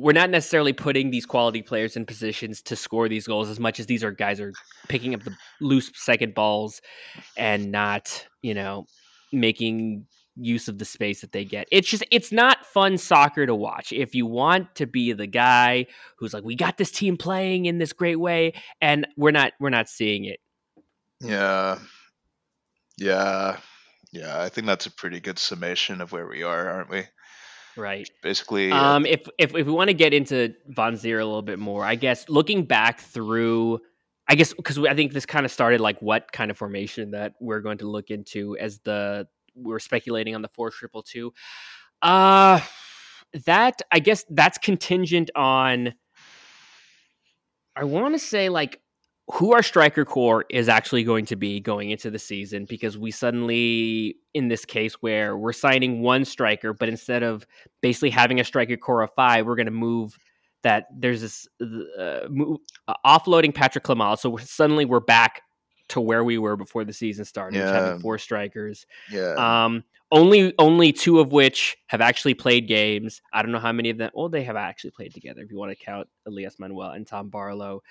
[0.00, 3.78] we're not necessarily putting these quality players in positions to score these goals as much
[3.80, 4.52] as these are guys are
[4.88, 6.80] picking up the loose second balls
[7.36, 8.86] and not you know
[9.32, 13.54] making use of the space that they get it's just it's not fun soccer to
[13.54, 15.84] watch if you want to be the guy
[16.18, 19.70] who's like we got this team playing in this great way and we're not we're
[19.70, 20.40] not seeing it
[21.20, 21.78] Yeah.
[22.96, 23.58] Yeah.
[24.12, 24.40] Yeah.
[24.42, 27.04] I think that's a pretty good summation of where we are, aren't we?
[27.76, 31.42] Right Basically, uh, Um, if if if we want to get into Vanzeir a little
[31.42, 33.80] bit more, I guess looking back through,
[34.28, 37.34] I guess because I think this kind of started like what kind of formation that
[37.40, 41.32] we're going to look into as the we're speculating on the four triple two.
[42.02, 42.60] Uh
[43.46, 45.94] that I guess that's contingent on.
[47.76, 48.80] I want to say like
[49.32, 53.10] who our striker core is actually going to be going into the season because we
[53.10, 57.46] suddenly in this case where we're signing one striker but instead of
[57.80, 60.16] basically having a striker core of five we're going to move
[60.62, 61.48] that there's this
[61.98, 65.42] uh, move, uh, offloading Patrick Klimala so we're, suddenly we're back
[65.88, 67.72] to where we were before the season started Yeah.
[67.72, 69.34] having four strikers yeah.
[69.64, 73.22] um, only only two of which have actually played games.
[73.32, 74.10] I don't know how many of them.
[74.12, 75.40] Well, they have actually played together.
[75.42, 77.82] If you want to count Elias Manuel and Tom Barlow.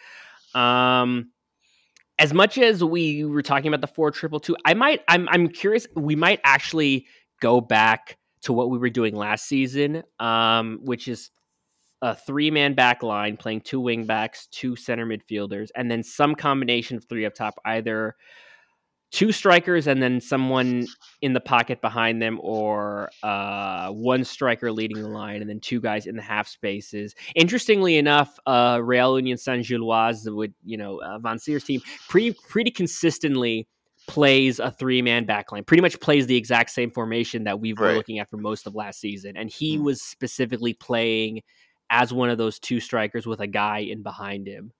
[0.55, 1.31] Um,
[2.17, 5.01] as much as we were talking about the four triple two, I might.
[5.07, 5.87] I'm I'm curious.
[5.95, 7.07] We might actually
[7.41, 11.31] go back to what we were doing last season, um, which is
[12.01, 16.35] a three man back line playing two wing backs, two center midfielders, and then some
[16.35, 18.15] combination of three up top, either
[19.11, 20.85] two strikers and then someone
[21.21, 25.81] in the pocket behind them, or uh, one striker leading the line, and then two
[25.81, 27.15] guys in the half spaces.
[27.35, 32.71] Interestingly enough, uh, Real Union Saint Gilloise, would you know uh, Vanzeir's team, pretty pretty
[32.71, 33.67] consistently
[34.07, 35.65] plays a three man backline.
[35.65, 37.95] Pretty much plays the exact same formation that we were Right.
[37.95, 39.83] looking at for most of last season, and he Mm.
[39.83, 41.41] was specifically playing
[41.91, 44.71] as one of those two strikers with a guy in behind him.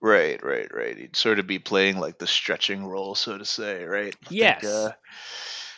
[0.00, 0.96] Right, right, right.
[0.96, 4.14] He'd sort of be playing like the stretching role, so to say, right?
[4.26, 4.64] I think, Yes.
[4.64, 4.92] uh,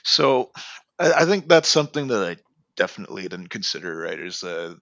[0.03, 0.51] so
[0.99, 2.37] I, I think that's something that I
[2.77, 3.97] definitely didn't consider.
[3.97, 4.75] Right, is uh,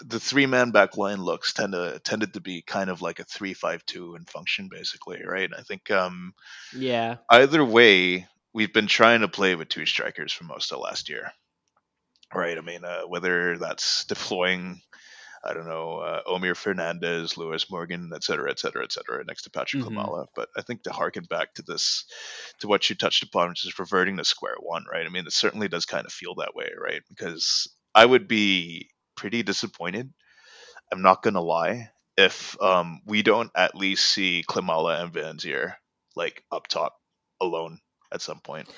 [0.00, 3.24] the three man back line looks tend to tended to be kind of like a
[3.24, 5.22] three five two in function, basically.
[5.24, 5.50] Right.
[5.56, 6.34] I think um,
[6.74, 11.08] Yeah, either way, we've been trying to play with two strikers for most of last
[11.08, 11.30] year.
[12.34, 12.58] Right.
[12.58, 14.80] I mean, uh, whether that's deploying,
[15.46, 19.42] I don't know, uh, Omir Fernandez, Lewis Morgan, et cetera, et cetera, et cetera, next
[19.42, 19.94] to Patrick Mhm.
[19.94, 20.26] Klimala.
[20.34, 22.04] But I think to harken back to this,
[22.60, 25.06] to what you touched upon, which is reverting to square one, right?
[25.06, 27.02] I mean, it certainly does kind of feel that way, right?
[27.08, 30.12] Because I would be pretty disappointed.
[30.92, 31.90] I'm not going to lie.
[32.16, 35.74] If um, we don't at least see Klimala and Vanzeir
[36.14, 36.96] like up top
[37.40, 37.78] alone
[38.12, 38.68] at some point.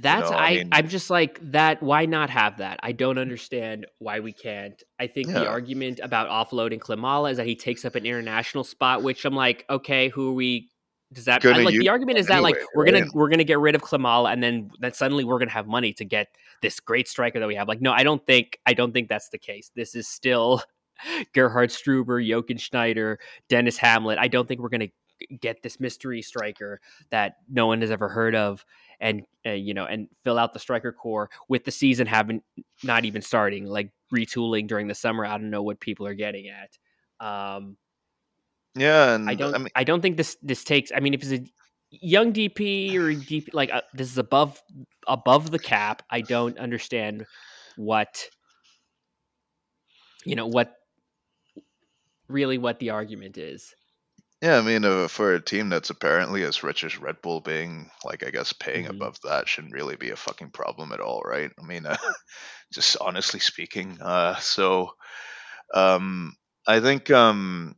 [0.00, 0.64] That's know, I, I.
[0.72, 1.82] I'm just like that.
[1.82, 2.80] Why not have that?
[2.82, 4.82] I don't understand why we can't.
[4.98, 9.02] I think the argument about offloading Klimala is that he takes up an international spot,
[9.02, 10.70] which I'm like, okay, who are we?
[11.12, 13.10] Does that I, like the argument is that like we're gonna right?
[13.12, 16.06] we're gonna get rid of Klimala and then that suddenly we're gonna have money to
[16.06, 16.28] get
[16.62, 17.68] this great striker that we have.
[17.68, 19.70] Like, no, I don't think I don't think that's the case.
[19.76, 20.62] This is still
[21.34, 23.18] Gerhard Struber, Jochen Schneider,
[23.50, 24.16] Denis Hamlett.
[24.18, 24.88] I don't think we're gonna
[25.40, 28.64] get this mystery striker that no one has ever heard of
[29.02, 32.40] and uh, you know and fill out the striker core with the season having
[32.82, 36.48] not even starting like retooling during the summer i don't know what people are getting
[36.48, 36.78] at.
[37.20, 37.76] Um
[38.74, 41.32] Yeah, and i don't I I, don't think this this takes i mean if it's
[41.32, 41.44] a
[41.90, 44.62] young dp or dp like uh, this is above
[45.06, 47.26] above the cap i don't understand
[47.76, 48.24] what
[50.24, 50.74] you know what
[52.28, 53.74] really what the argument is
[54.42, 57.90] yeah, I mean, uh, for a team that's apparently as rich as Red Bull, being
[58.04, 58.88] like, I guess, paying Mhm.
[58.88, 61.52] above that shouldn't really be a fucking problem at all, right?
[61.58, 61.96] I mean, uh,
[62.72, 63.98] just honestly speaking.
[64.02, 64.90] Uh, so,
[65.74, 66.34] um,
[66.66, 67.76] I think um,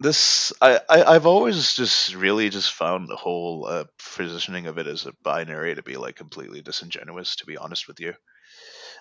[0.00, 3.84] this, I, I, I've always just really just found the whole uh,
[4.16, 8.00] positioning of it as a binary to be like completely disingenuous, to be honest with
[8.00, 8.12] you.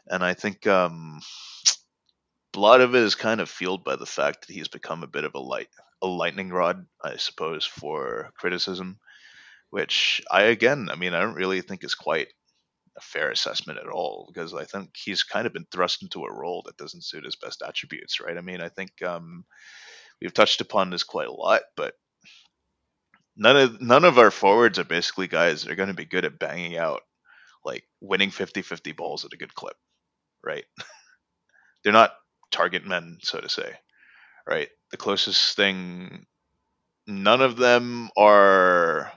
[0.07, 1.21] And I think um,
[2.55, 5.07] a lot of it is kind of fueled by the fact that he's become a
[5.07, 5.69] bit of a light,
[6.01, 8.99] a lightning rod, I suppose, for criticism.
[9.69, 12.27] Which I again, I mean, I don't really think is quite
[12.95, 16.33] a fair assessment at all because I think he's kind of been thrust into a
[16.33, 18.37] role that doesn't suit his best attributes, right?
[18.37, 19.45] I mean, I think um,
[20.21, 21.95] we've touched upon this quite a lot, but
[23.35, 26.25] none of none of our forwards are basically guys that are going to be good
[26.25, 27.01] at banging out
[27.65, 29.77] like winning 50-50 balls at a good clip,
[30.43, 30.65] right?
[31.83, 32.11] They're not
[32.53, 33.73] target men, so to say,
[34.47, 34.69] right?
[34.91, 36.25] The closest thing,
[37.07, 39.11] none of them are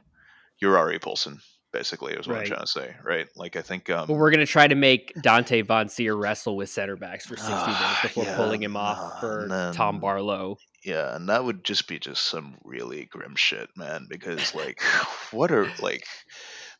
[0.62, 1.40] Urari Poulsen,
[1.72, 2.40] basically, is what Right.
[2.42, 3.28] I'm trying to say, right?
[3.36, 3.90] Like, I think.
[3.90, 7.52] Um, But we're gonna try to make Dante Vanzeir wrestle with center backs for 60
[7.54, 10.56] Ah, minutes before yeah, pulling him off nah, for then- Tom Barlow.
[10.82, 14.06] Yeah, and that would just be just some really grim shit, man.
[14.08, 14.80] Because like,
[15.32, 16.06] what are like,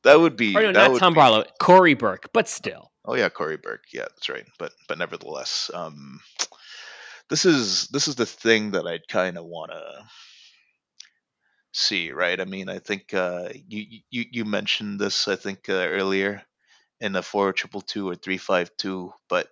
[0.05, 2.93] that would be Or no, that not would Tom be- Barlow, Cory Burke, but still.
[3.07, 3.85] Oh yeah, Cory Burke.
[3.93, 4.47] Yeah, that's right.
[4.59, 6.21] But but nevertheless, um,
[7.29, 10.05] this is this is the thing that I'd kind of want to
[11.73, 12.41] see, right?
[12.41, 16.43] I mean, I think uh, you you you mentioned this, I think uh, earlier
[17.01, 19.49] in the four triple two or three five two, but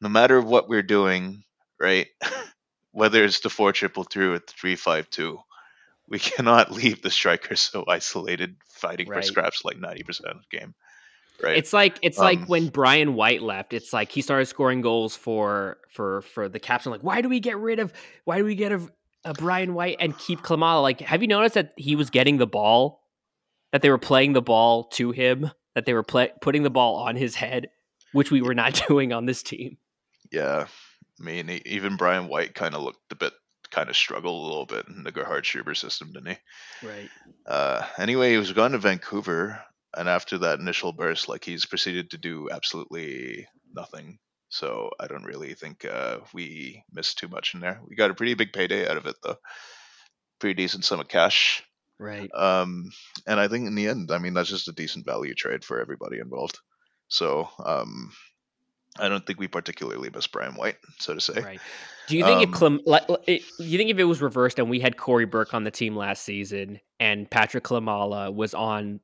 [0.00, 1.44] no matter what we're doing,
[1.80, 2.08] right?
[2.92, 5.38] Whether it's the four triple three or the three five two,
[6.08, 10.58] we cannot leave the striker so isolated, fighting for scraps like ninety percent of the
[10.58, 10.74] game,
[11.42, 11.56] right?
[11.56, 13.72] It's like it's like Um, when Brian White left.
[13.72, 16.86] It's like he started scoring goals for for for the Caps.
[16.86, 17.92] I'm like, why do we get rid of
[18.24, 18.80] why do we get a,
[19.24, 20.82] a Brian White and keep Klimala?
[20.82, 23.00] Like, have you noticed that he was getting the ball?
[23.72, 25.50] That they were playing the ball to him.
[25.74, 27.70] That they were play, putting the ball on his head,
[28.12, 29.78] which we were not doing on this team.
[30.30, 30.66] Yeah,
[31.20, 33.32] I mean, even Brian White kind of looked a bit,
[33.70, 36.86] kind of struggled a little bit in the Gerhard Struber system, didn't he?
[36.86, 37.08] Right.
[37.46, 39.62] Uh, anyway, he was gone to Vancouver,
[39.96, 44.18] and after that initial burst, like he's proceeded to do absolutely nothing.
[44.48, 47.80] So I don't really think uh, we missed too much in there.
[47.88, 49.36] We got a pretty big payday out of it, though.
[50.40, 51.62] Pretty decent sum of cash.
[51.98, 52.30] Right.
[52.34, 52.90] Um,
[53.26, 55.80] and I think in the end, I mean, that's just a decent value trade for
[55.80, 56.58] everybody involved.
[57.08, 58.12] So um,
[58.98, 61.40] I don't think we particularly miss Brian White, so to say.
[61.40, 61.60] Right.
[62.08, 64.68] Do you think if Um, Clem, like, it, you think if it was reversed and
[64.68, 69.00] we had Cory Burke on the team last season and Patrick Klimala was on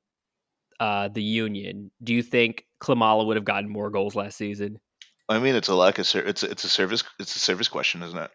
[0.81, 4.79] uh, the Union, do you think Klimala would have gotten more goals last season?
[5.29, 8.03] I mean, it's a lack of ser- it's it's a service it's a service question,
[8.03, 8.31] isn't it?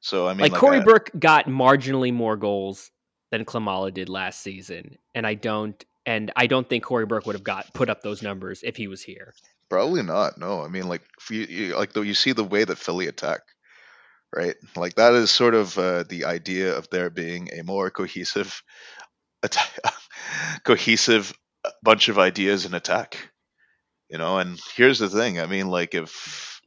[0.00, 2.90] So I mean, like, like, Cory I- Burke got marginally more goals
[3.30, 7.34] than Klimala did last season, and I don't and I don't think Cory Burke would
[7.34, 9.34] have got put up those numbers if he was here.
[9.68, 10.38] probably not.
[10.38, 13.40] No, I mean, like, you, you like though you see the way that Philly attack,
[14.34, 14.54] right?
[14.74, 18.62] Like that is sort of uh, the idea of there being a more cohesive,
[19.42, 19.68] attack,
[20.64, 21.34] cohesive
[21.82, 23.30] bunch of ideas in attack.
[24.10, 25.40] You know, and here's the thing.
[25.40, 26.60] I mean, like if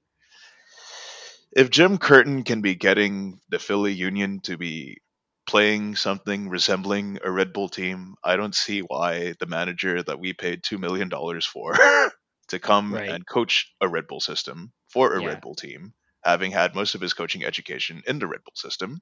[1.56, 5.00] if Jim Curtin can be getting the Philly Union to be
[5.48, 10.34] playing something resembling a Red Bull team, I don't see why the manager that we
[10.34, 11.76] paid two million dollars for
[12.50, 13.10] to come Right.
[13.10, 15.22] and coach a Red Bull system for a Yeah.
[15.22, 19.02] Red Bull team, having had most of his coaching education in the Red Bull system,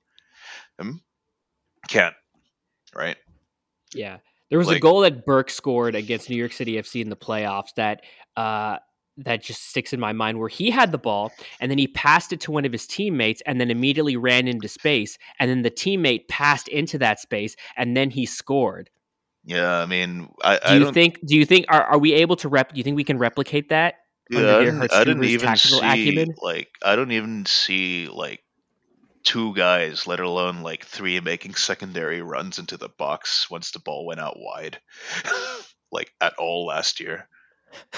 [0.79, 1.01] um,
[1.89, 2.15] can't.
[2.95, 3.17] Right?
[3.93, 4.19] Yeah.
[4.51, 7.73] There was a goal that Burke scored against New York City FC in the playoffs
[7.77, 8.03] that
[8.37, 8.77] uh
[9.17, 12.31] that just sticks in my mind where he had the ball and then he passed
[12.33, 15.71] it to one of his teammates and then immediately ran into space and then the
[15.71, 18.89] teammate passed into that space and then he scored.
[19.43, 20.93] Yeah, I mean, I, Do you don't.
[20.93, 21.19] think?
[21.25, 22.73] Do you think are, are we able to rep?
[22.73, 23.95] Do you think we can replicate that
[24.33, 26.35] under Yeah, I didn't, I didn't even see acumen?
[26.41, 28.41] like I don't even see like
[29.23, 34.05] two guys, let alone like three, making secondary runs into the box once the ball
[34.05, 34.79] went out wide,
[35.91, 37.27] like at all last year.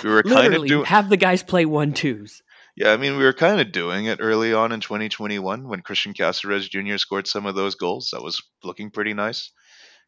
[0.04, 0.86] We were kind of doing.
[0.86, 2.42] have the guys play one twos.
[2.76, 6.14] Yeah, I mean, we were kind of doing it early on in 2021 when Christian
[6.14, 6.98] Caceres Jr.
[6.98, 8.10] scored some of those goals.
[8.14, 9.52] That was looking pretty nice.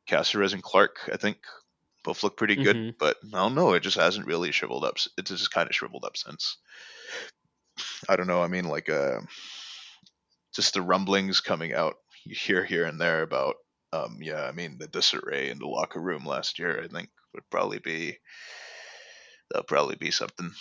[0.08, 1.38] Caceres and Clark, I think,
[2.04, 2.96] both look pretty good, Mhm.
[3.00, 3.74] but I don't know.
[3.74, 4.98] It just hasn't really shriveled up.
[5.18, 6.58] It's just kind of shriveled up since.
[8.08, 8.42] I don't know.
[8.42, 9.20] I mean, like, uh,
[10.56, 11.96] just the rumblings coming out
[12.26, 13.56] you hear here and there about,
[13.94, 17.50] um, yeah, I mean, the disarray in the locker room last year, I think would
[17.50, 18.18] probably be
[19.50, 20.52] that'll probably be something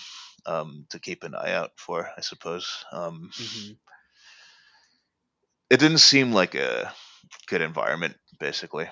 [0.46, 2.84] um, to keep an eye out for, I suppose.
[2.92, 3.78] Um, Mhm.
[5.70, 6.92] it didn't seem like a
[7.48, 8.88] good environment, basically.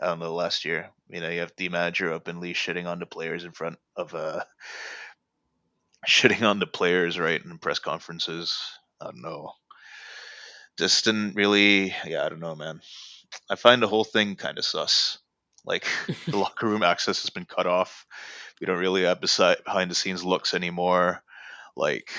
[0.00, 0.90] I don't know, last year.
[1.08, 4.44] You know, you have the manager openly shitting on the players in front of uh
[6.08, 8.56] shitting on the players, right, in press conferences.
[9.00, 9.52] I don't know.
[10.78, 12.80] Just didn't really yeah, I don't know, man.
[13.50, 15.18] I find the whole thing kind of sus.
[15.64, 15.86] Like
[16.26, 18.06] the locker room access has been cut off.
[18.60, 21.22] We don't really have beside behind the scenes looks anymore.
[21.76, 22.10] Like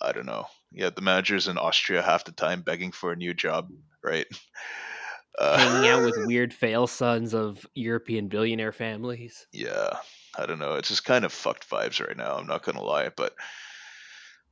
[0.00, 0.46] I don't know.
[0.72, 3.70] Yeah, the managers in Austria half the time begging for a new job,
[4.02, 4.26] right?
[5.36, 9.48] Uh, Hanging out with weird fail sons of European billionaire families.
[9.50, 9.96] yeah,
[10.38, 10.74] I don't know.
[10.74, 12.36] It's just kind of fucked vibes right now.
[12.36, 13.34] I'm not gonna lie, but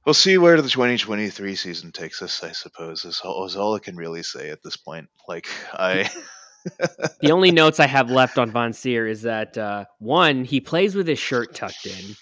[0.04, 2.42] we'll see where the 2023 season takes us.
[2.42, 5.08] I suppose is all, is all I can really say at this point.
[5.28, 6.10] Like I,
[7.20, 11.06] The only notes I have left on Vanzeir is that uh, one, he plays with
[11.06, 12.16] his shirt tucked in.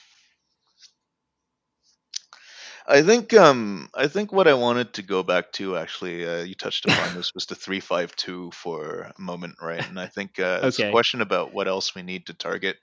[2.87, 6.55] I think, um, I think what I wanted to go back to actually, uh, you
[6.55, 9.87] touched upon this was the three five two for a moment, right?
[9.89, 12.79] And I think uh, it's a question about what else we need to target.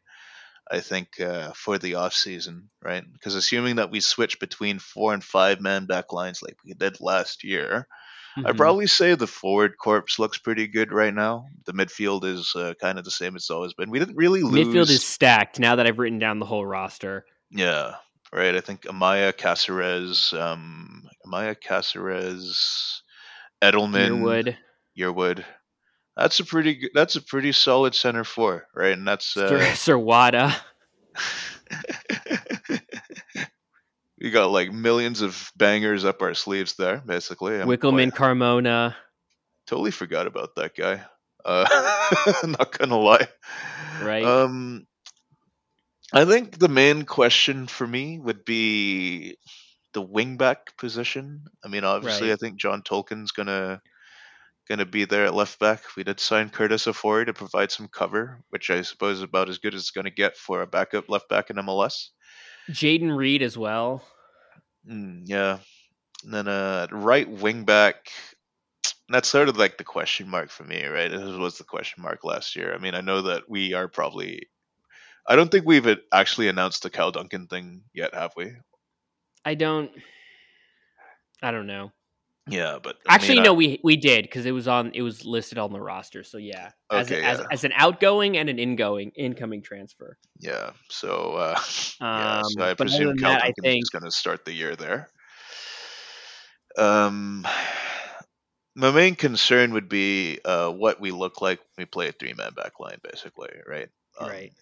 [0.70, 3.04] I think uh, for the off season, right?
[3.14, 7.00] Because assuming that we switch between four and five man back lines like we did
[7.00, 7.88] last year,
[8.38, 8.58] I'd Mhm.
[8.58, 11.46] probably say the forward corps looks pretty good right now.
[11.66, 13.90] The midfield is uh, kind of the same it's always been.
[13.90, 14.68] We didn't really lose.
[14.68, 17.26] Midfield is stacked now that I've written down the whole roster.
[17.50, 17.96] yeah,
[18.34, 18.56] right.
[18.56, 23.02] I think Amaya Caceres, um, Amaya Caceres,
[23.64, 24.58] Edelman, Yearwood,
[24.98, 25.46] Yearwood.
[26.18, 26.90] That's a pretty good.
[26.96, 28.94] That's a pretty solid center four, right?
[28.94, 30.56] And that's Sir, uh, Sserwadda.
[34.20, 37.62] we got like millions of bangers up our sleeves there, basically.
[37.62, 38.96] I'm Wikelman, quite- Carmona.
[39.68, 41.04] totally forgot about that guy.
[41.46, 41.66] Uh,
[42.46, 43.28] not gonna lie.
[44.02, 44.24] Right.
[44.24, 44.88] Um,
[46.12, 49.38] I think the main question for me would be
[49.94, 51.44] the wingback position.
[51.64, 52.34] I mean, obviously, Right.
[52.34, 53.82] I think John Tolkin's gonna
[54.68, 55.82] gonna be there at left back.
[55.96, 59.58] We did sign Curtis Ofori to provide some cover, which I suppose is about as
[59.58, 62.10] good as it's gonna get for a backup left back in MLS.
[62.70, 64.04] Jayden Reid as well.
[64.90, 65.60] Mm, yeah.
[66.24, 68.12] And then uh, right wing back.
[69.10, 71.10] That's sort of like the question mark for me, right?
[71.10, 72.74] This was the question mark last year.
[72.74, 74.48] I mean, I know that we are probably.
[75.26, 78.54] I don't think we've actually announced the Cal Duncan thing yet, have we?
[79.46, 79.92] I don't.
[81.42, 81.92] I don't know.
[82.50, 84.92] Yeah, but I Actually, mean, no, I- we we did because it was on.
[84.94, 86.24] It was listed on the roster.
[86.24, 87.46] So yeah, as Okay, as, yeah.
[87.52, 90.18] as an outgoing and an ingoing incoming transfer.
[90.40, 90.72] yeah.
[90.90, 91.60] So, uh,
[92.02, 92.42] yeah.
[92.44, 94.54] So Um, I but presume than Cal that, I think just going to start the
[94.54, 95.10] year there.
[96.78, 97.46] Um,
[98.76, 102.54] my main concern would be uh, what we look like when we play a three-man
[102.54, 103.90] back line, basically, right?
[104.20, 104.54] Um, Right.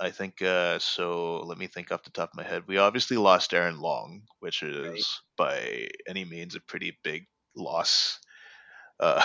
[0.00, 1.42] I think uh, so.
[1.46, 2.64] Let me think off the top of my head.
[2.66, 7.26] We obviously lost Aaron Long, which is by any means a pretty big
[7.56, 8.18] loss.
[8.98, 9.24] Uh,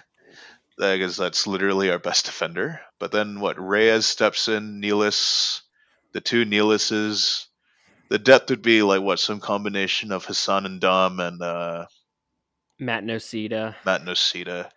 [0.80, 2.80] I guess that's literally our best defender.
[2.98, 3.58] But then what?
[3.58, 5.62] Reyes steps in, Nealis,
[6.12, 7.46] the two Nealises.
[8.08, 9.18] The depth would be like what?
[9.18, 11.86] Some combination of Hassan and Dom and uh,
[12.78, 13.74] Matt Nocita.
[13.84, 14.70] Matt Nocita.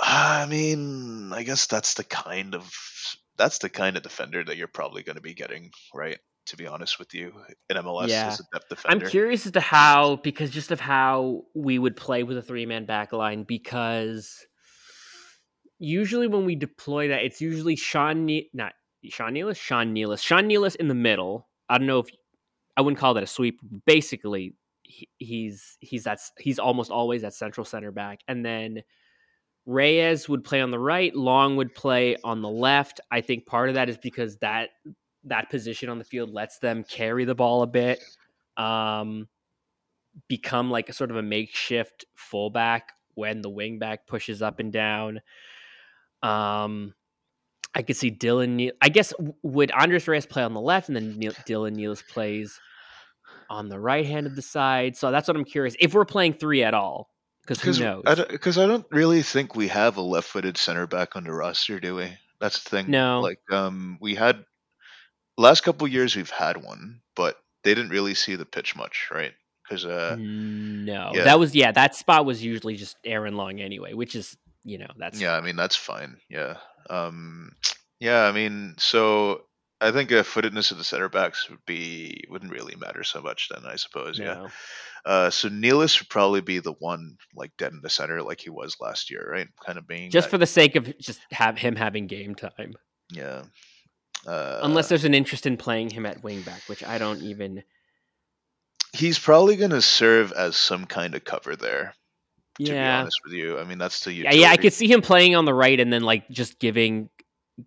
[0.00, 2.70] I mean, I guess that's the kind of
[3.38, 6.18] that's the kind of defender that you're probably going to be getting, right?
[6.46, 7.32] To be honest with you,
[7.68, 8.28] in MLS Yeah.
[8.28, 12.22] as a depth I'm curious as to how, because just of how we would play
[12.22, 14.46] with a three man back line, because
[15.78, 18.72] usually when we deploy that, it's usually Sean, ne- not
[19.04, 21.48] Sean Nealis, Sean Nealis, Sean Nealis in the middle.
[21.68, 22.08] I don't know if
[22.76, 23.60] I wouldn't call that a sweep.
[23.86, 28.82] Basically, he, he's he's that's he's almost always that central center back, and then
[29.68, 33.00] Reyes would play on the right, Long would play on the left.
[33.10, 34.70] I think part of that is because that
[35.24, 38.02] that position on the field lets them carry the ball a bit,
[38.56, 39.28] um,
[40.26, 45.20] become like a sort of a makeshift fullback when the wingback pushes up and down.
[46.22, 46.94] Um,
[47.74, 48.70] I could see Dylan.
[48.80, 49.12] I guess
[49.42, 52.58] would Andres Reyes play on the left, and then Dylan Nealis plays
[53.50, 54.96] on the right hand of the side.
[54.96, 57.10] So that's what I'm curious if we're playing three at all.
[57.48, 58.02] Because who knows?
[58.28, 61.80] Because I, I, don't really think we have a left-footed center back on the roster,
[61.80, 62.12] do we?
[62.40, 62.90] That's the thing.
[62.90, 63.20] No.
[63.20, 64.44] Like, um, we had
[65.38, 69.32] last couple years we've had one, but they didn't really see the pitch much, right?
[69.62, 71.24] Because uh, no, yeah.
[71.24, 74.88] that was yeah, that spot was usually just Aaron Long anyway, which is you know
[74.96, 75.34] that's yeah.
[75.34, 76.16] I mean that's fine.
[76.30, 76.56] Yeah.
[76.88, 77.52] Um,
[78.00, 78.24] yeah.
[78.24, 79.42] I mean, so
[79.80, 83.48] I think a footedness of the center backs would be wouldn't really matter so much
[83.48, 83.64] then.
[83.64, 84.18] I suppose.
[84.18, 84.24] No.
[84.24, 84.48] Yeah.
[85.04, 88.50] Uh, so Nealis would probably be the one like dead in the center, like he
[88.50, 89.48] was last year, right?
[89.64, 90.30] Kind of being just that...
[90.30, 92.74] for the sake of just have him having game time.
[93.12, 93.44] Yeah.
[94.26, 97.62] Uh, Unless there's an interest in playing him at wingback, which I don't even.
[98.92, 101.94] He's probably going to serve as some kind of cover there.
[102.56, 102.96] To yeah.
[102.96, 104.50] be honest with you, I mean that's the yeah, yeah.
[104.50, 107.08] I could see him playing on the right and then like just giving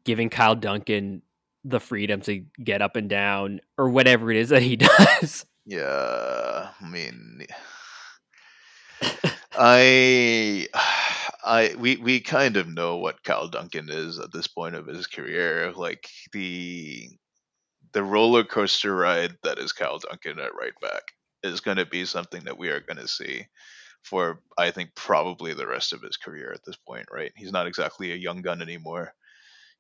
[0.04, 1.22] giving Kyle Duncan
[1.64, 5.46] the freedom to get up and down or whatever it is that he does.
[5.66, 7.46] Yeah, I mean,
[9.54, 10.68] I,
[11.44, 15.08] I, we, we kind of know what Kyle Duncan is at this point of his
[15.08, 15.72] career.
[15.76, 17.10] Like the,
[17.94, 21.04] the roller coaster ride that is Kyle Duncan at right back
[21.44, 23.46] is going to be something that we are going to see
[24.04, 27.06] for, I think, probably the rest of his career at this point.
[27.12, 27.32] Right?
[27.36, 29.14] He's not exactly a young gun anymore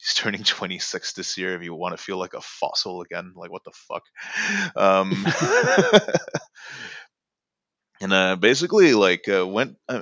[0.01, 3.51] he's turning 26 this year if you want to feel like a fossil again like
[3.51, 4.03] what the fuck?
[4.75, 5.25] Um
[8.01, 10.01] and uh basically like uh went uh,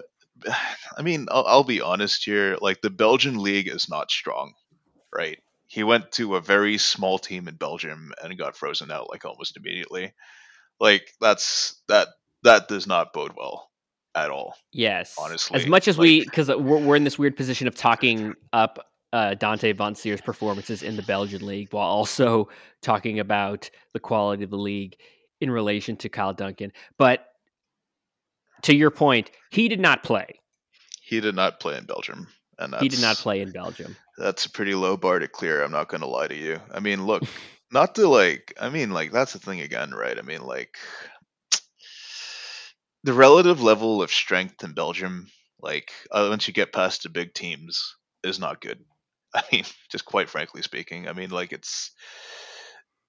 [0.97, 4.54] i mean I'll, I'll be honest here like the belgian league is not strong
[5.14, 5.39] right?
[5.68, 9.58] He went to a very small team in belgium and got frozen out like almost
[9.58, 10.14] immediately.
[10.80, 12.08] Like that's that
[12.43, 13.70] that does not bode well
[14.16, 14.56] at all.
[14.72, 17.76] Yes, honestly, as much as like, we because we're, we're in this weird position of
[17.76, 22.49] talking up uh, Dante Vanzeir's performances in the Belgian league while also
[22.82, 24.97] talking about the quality of the league
[25.41, 26.72] in relation to Kyle Duncan.
[26.97, 27.26] But
[28.64, 30.39] to your point, he did not play.
[31.01, 32.28] He did not play in Belgium.
[32.60, 33.95] And he did not play in Belgium.
[34.18, 35.64] That's a pretty low bar to clear.
[35.64, 36.60] I'm not going to lie to you.
[36.72, 37.24] I mean, look,
[37.72, 40.18] not to like, I mean, like, that's the thing again, right?
[40.18, 40.76] I mean, like,
[43.05, 45.28] the relative level of strength in Belgium,
[45.62, 48.84] like, uh, once you get past the big teams, is not good.
[49.36, 51.91] I mean, just quite frankly speaking, I mean, like it's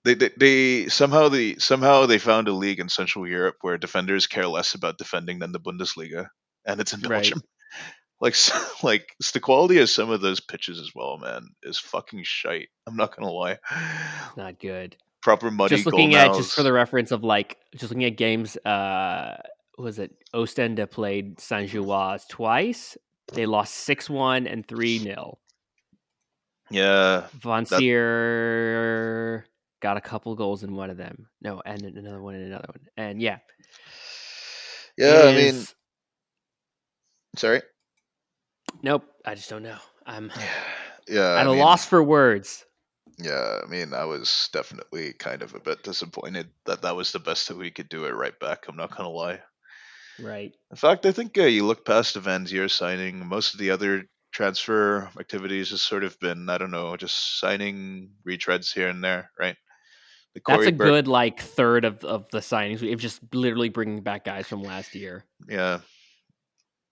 [0.04, 4.26] they, they, they somehow they somehow they found a league in Central Europe where defenders
[4.26, 6.28] care less about defending than the Bundesliga,
[6.66, 7.38] and it's in Belgium.
[7.38, 7.46] Right.
[8.22, 8.36] Like,
[8.82, 12.68] like the quality of some of those pitches as well, man, is fucking shite.
[12.86, 13.56] I'm not gonna lie.
[14.36, 14.94] Not good.
[15.22, 15.76] Proper muddy.
[15.76, 18.58] Just looking at just for the reference of like just looking at games.
[18.58, 19.38] uh
[19.78, 22.98] was it Ostende played Saint Gilloise twice?
[23.32, 25.38] They lost six one and three 0
[26.70, 27.26] yeah.
[27.38, 28.62] Vanzeir
[29.80, 31.26] got a couple goals in one of them.
[31.40, 32.86] No, and another one and another one.
[32.96, 33.38] And yeah.
[34.96, 35.64] Yeah, I mean
[37.36, 37.62] Sorry.
[38.82, 39.78] Nope, I just don't know.
[40.06, 40.32] I'm
[41.08, 42.64] yeah, at I a mean, loss for words.
[43.18, 47.18] Yeah, I mean, I was definitely kind of a bit disappointed that that was the
[47.18, 48.66] best that we could do it right back.
[48.68, 49.40] I'm not gonna lie.
[50.20, 50.54] Right.
[50.70, 53.26] In fact, I think uh, you look past the Vanzeir signing.
[53.26, 58.10] Most of the other transfer activities has sort of been I don't know, just signing
[58.26, 59.56] retreads here and there, right?
[60.34, 62.80] The That's a Burke, good like third of of the signings.
[62.80, 65.24] We've just literally bringing back guys from last year.
[65.48, 65.80] Yeah,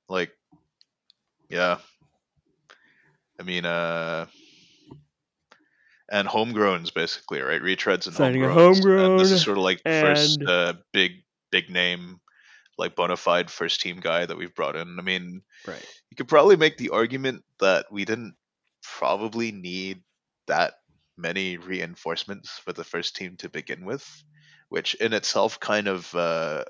[0.09, 0.33] like
[1.49, 1.79] yeah.
[3.41, 4.27] I mean, uh,
[6.11, 7.63] and homegrowns basically, right?
[7.63, 8.51] Retreads and signing homegrowns.
[8.51, 9.11] a homegrown.
[9.13, 11.13] And this is sort of like the first uh, big
[11.53, 12.21] big name
[12.79, 14.99] like bona fide first team guy that we've brought in.
[14.99, 15.87] I mean, right.
[16.11, 18.35] You could probably make the argument that we didn't
[18.83, 20.03] probably need
[20.47, 20.75] that
[21.17, 24.07] many reinforcements for the first team to begin with,
[24.69, 26.65] which in itself kind of uh,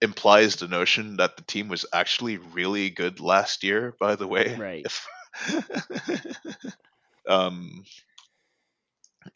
[0.00, 3.94] implies the notion that the team was actually really good last year.
[4.00, 4.86] By the way, right?
[7.28, 7.84] um,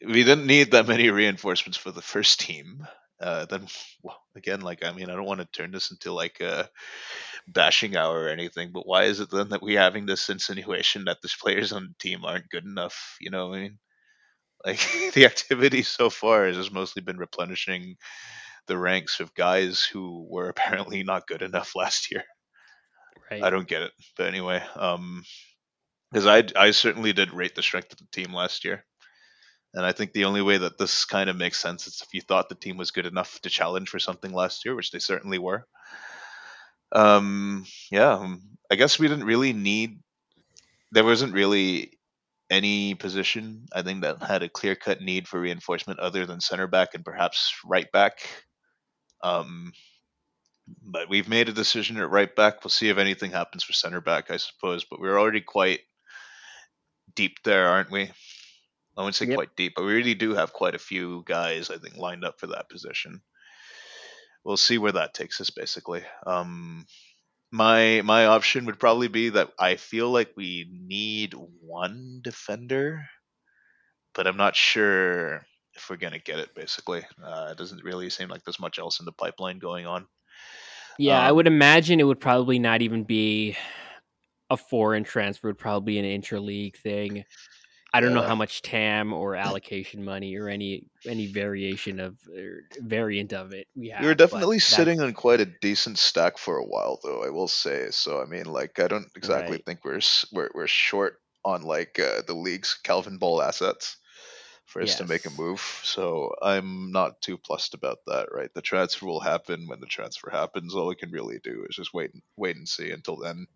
[0.05, 2.87] we didn't need that many reinforcements for the first team
[3.21, 3.67] uh, then
[4.03, 6.69] well, again, like I mean, I don't want to turn this into like a
[7.47, 11.21] bashing hour or anything, but why is it then that we having this insinuation that
[11.21, 13.17] the players on the team aren't good enough?
[13.21, 13.79] You know, I mean,
[14.65, 14.79] like
[15.13, 17.95] the activity so far has just mostly been replenishing
[18.67, 22.23] the ranks of guys who were apparently not good enough last year.
[23.29, 23.43] Right.
[23.43, 25.23] I don't get it, but anyway, um,
[26.11, 28.85] because I I certainly did rate the strength of the team last year.
[29.73, 32.21] And I think the only way that this kind of makes sense is if you
[32.21, 35.39] thought the team was good enough to challenge for something last year, which they certainly
[35.39, 35.65] were.
[36.91, 39.99] Um, yeah, um, I guess we didn't really need
[40.91, 41.97] there wasn't really
[42.49, 46.67] any position I think that had a clear cut need for reinforcement other than center
[46.67, 48.19] back and perhaps right back.
[49.23, 49.71] Um,
[50.83, 52.63] but we've made a decision at right back.
[52.63, 54.83] We'll see if anything happens for center back, I suppose.
[54.83, 55.79] But we're already quite
[57.15, 58.11] deep there, aren't we?
[58.97, 59.35] I wouldn't say Yep.
[59.35, 62.39] quite deep, but we really do have quite a few guys, I think, lined up
[62.39, 63.21] for that position.
[64.43, 66.03] We'll see where that takes us, basically.
[66.25, 66.85] Um,
[67.51, 73.09] my my option would probably be that I feel like we need one defender,
[74.13, 76.53] but I'm not sure if we're gonna get it.
[76.55, 80.07] Basically, uh, it doesn't really seem like there's much else in the pipeline going on.
[80.97, 83.57] Yeah, I Um, would imagine it would probably not even be
[84.49, 85.47] a foreign transfer.
[85.47, 87.25] It would probably be an interleague thing.
[87.93, 92.63] I don't know how much TAM or allocation money or any any variation of or
[92.79, 93.97] variant of it we have.
[93.97, 97.23] We were definitely sitting on quite a decent stack for a while, though.
[97.23, 97.89] I will say.
[97.91, 99.65] So I mean, like, I don't exactly Right.
[99.65, 100.01] think we're
[100.33, 103.95] we're we're short on like uh, the league's Calvinball assets
[104.67, 105.61] for us to make a move.
[105.83, 108.29] So I'm not too plussed about that.
[108.33, 110.75] Right, the transfer will happen when the transfer happens.
[110.75, 113.47] All we can really do is just wait and wait and see until then.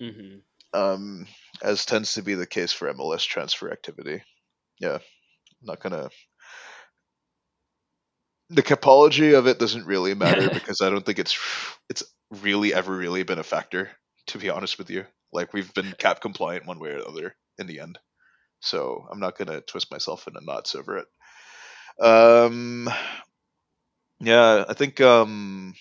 [0.00, 0.44] Mhm.
[0.72, 1.26] Um,
[1.62, 4.22] as tends to be the case for MLS transfer activity.
[4.80, 5.00] Yeah, I'm
[5.62, 6.08] not gonna.
[8.50, 11.38] The capology of it doesn't really matter because I don't think it's
[11.88, 13.90] it's really ever really been a factor.
[14.28, 17.66] To be honest with you, like we've been cap compliant one way or another in
[17.66, 17.98] the end,
[18.60, 21.06] so I'm not gonna twist myself into knots over it.
[22.04, 22.88] Um,
[24.20, 25.74] yeah, I think um,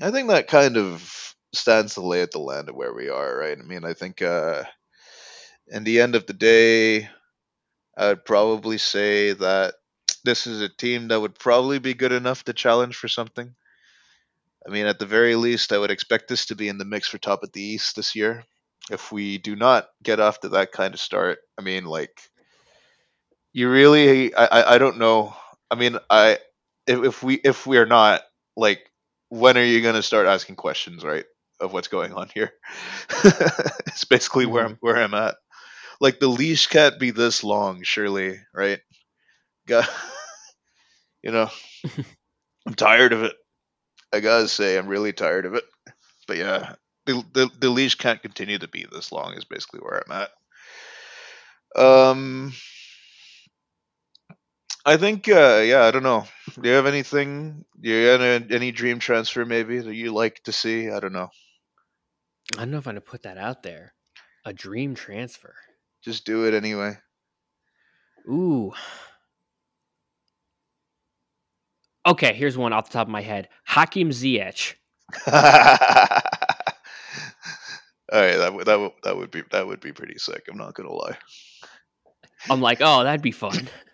[0.00, 3.36] I think that kind of stands the lay of the land of where we are,
[3.38, 3.58] right?
[3.58, 4.64] I mean, I think uh,
[5.68, 7.08] in the end of the day,
[7.96, 9.74] I would probably say that
[10.24, 13.54] this is a team that would probably be good enough to challenge for something.
[14.66, 17.08] I mean, at the very least, I would expect this to be in the mix
[17.08, 18.44] for top of the East this year.
[18.90, 22.20] If we do not get off to that kind of start, I mean, like,
[23.52, 25.34] you really, I, I, I don't know.
[25.70, 26.38] I mean, I,
[26.86, 28.22] if, if we, if we are not,
[28.56, 28.88] like,
[29.28, 31.24] when are you going to start asking questions, right,
[31.62, 32.52] of what's going on here?
[33.24, 35.36] it's basically where I'm, where I'm at.
[36.00, 38.80] Like, the leash can't be this long, surely, right?
[39.66, 39.88] Got,
[41.22, 41.50] you know,
[42.66, 43.34] I'm tired of it.
[44.12, 45.64] I gotta say, I'm really tired of it.
[46.28, 46.74] But yeah,
[47.06, 49.34] the, the the leash can't continue to be this long.
[49.34, 50.30] Is basically where I'm at.
[51.76, 52.52] Um,
[54.84, 56.26] I think, uh, yeah, I don't know.
[56.60, 57.64] Do you have anything?
[57.80, 60.90] Do you have any, any dream transfer maybe that you like to see?
[60.90, 61.30] I don't know.
[62.56, 63.94] I don't know if I'm gonna put that out there.
[64.44, 65.54] A dream transfer.
[66.02, 66.98] Just do it anyway.
[68.28, 68.72] Ooh.
[72.06, 73.48] Okay, here's one off the top of my head.
[73.64, 74.74] Hakim Ziyech.
[75.26, 75.32] All
[78.20, 80.44] right, that would that would that would be that would be pretty sick.
[80.50, 81.16] I'm not gonna lie.
[82.50, 83.68] I'm like, oh, that'd be fun.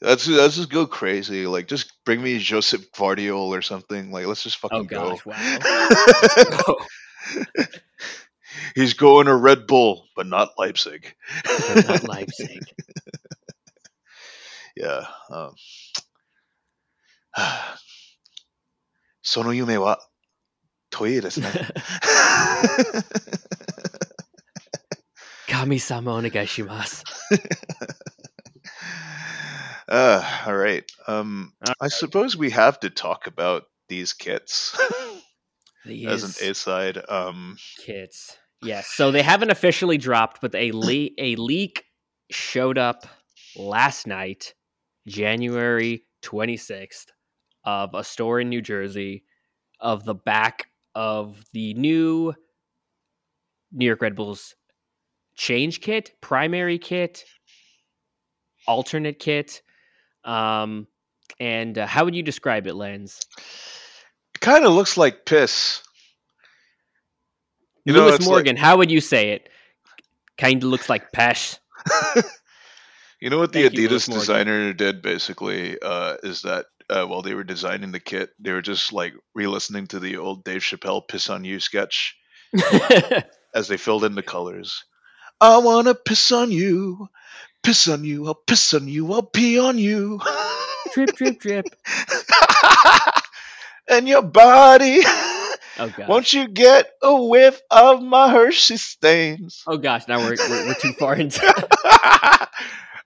[0.00, 1.46] Let's let's just go crazy.
[1.46, 4.12] Like, just bring me Joseph Gvardiol or something.
[4.12, 6.76] Like, let's just oh, fucking oh, gosh, go.
[7.36, 7.56] Wow.
[8.74, 11.14] He's going to Red Bull, but not Leipzig.
[11.44, 12.60] but not Leipzig.
[14.76, 15.06] yeah.
[15.30, 15.54] Um,
[19.22, 19.98] その夢は
[20.90, 21.50] 遠いですね。
[25.48, 27.02] 神様お願いします。
[29.88, 30.90] uh, all right.
[31.06, 34.78] Um, All I suppose we have to talk about these kits
[35.84, 36.98] as an These A side.
[37.08, 38.36] Um, kits.
[38.62, 38.88] Yes.
[38.88, 41.84] So they haven't officially dropped, but a le- a leak
[42.30, 43.06] showed up
[43.56, 44.54] last night,
[45.06, 47.06] January 26th,
[47.64, 49.24] of a store in New Jersey
[49.80, 52.34] of the back of the new
[53.70, 54.54] New York Red Bulls
[55.36, 57.24] change kit, primary kit,
[58.66, 59.62] alternate kit.
[60.28, 60.86] Um,
[61.40, 63.20] and uh, how would you describe it, Lens?
[64.34, 65.82] it kind of looks like piss.
[67.84, 69.48] You know, Lewis like- Morgan, how would you say it?
[70.36, 71.58] Kind of looks like Pesh.
[73.20, 74.20] you know what the Thank Adidas Morgan.
[74.20, 78.62] designer did basically uh, is that uh, while they were designing the kit, they were
[78.62, 82.16] just like re-listening to the old Dave Chappelle "Piss on You" sketch
[83.54, 84.84] as they filled in the colors.
[85.40, 87.08] I wanna piss on you,
[87.68, 90.20] piss on you, I'll piss on you, I'll pee on you,
[90.94, 91.66] drip, drip, drip.
[93.88, 95.00] and your body.
[95.80, 96.08] Oh gosh.
[96.08, 99.62] Won't you get a whiff of my Hershey stains?
[99.66, 100.08] Oh gosh.
[100.08, 101.40] Now we're we're, we're too far into.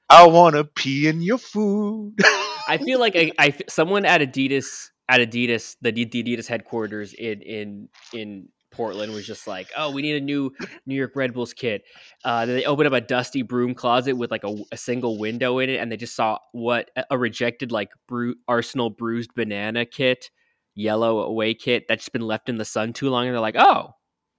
[0.09, 2.15] I wanna pee in your food.
[2.69, 7.43] I feel like I, I someone at Adidas at Adidas the, the Adidas headquarters in
[7.43, 10.51] in in Portland was just like, "Oh, we need a new
[10.87, 11.85] New York Red Bulls kit."
[12.25, 15.59] Uh, then they opened up a dusty broom closet with like a, a, single window
[15.59, 20.31] in it, and they just saw what a rejected like Bru- Arsenal bruised banana kit,
[20.75, 23.95] yellow away kit that's been left in the sun too long, and they're like, "Oh,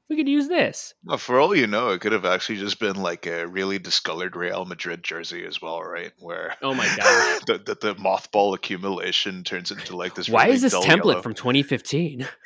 [0.09, 2.95] we could use this." Well, for all you know, it could have actually just been
[2.95, 6.11] like a really discolored Real Madrid jersey as well, right?
[6.19, 10.29] Where oh my god, the, the, the mothball accumulation turns into like this.
[10.29, 11.21] Why really is this template yellow.
[11.21, 12.27] from 2015?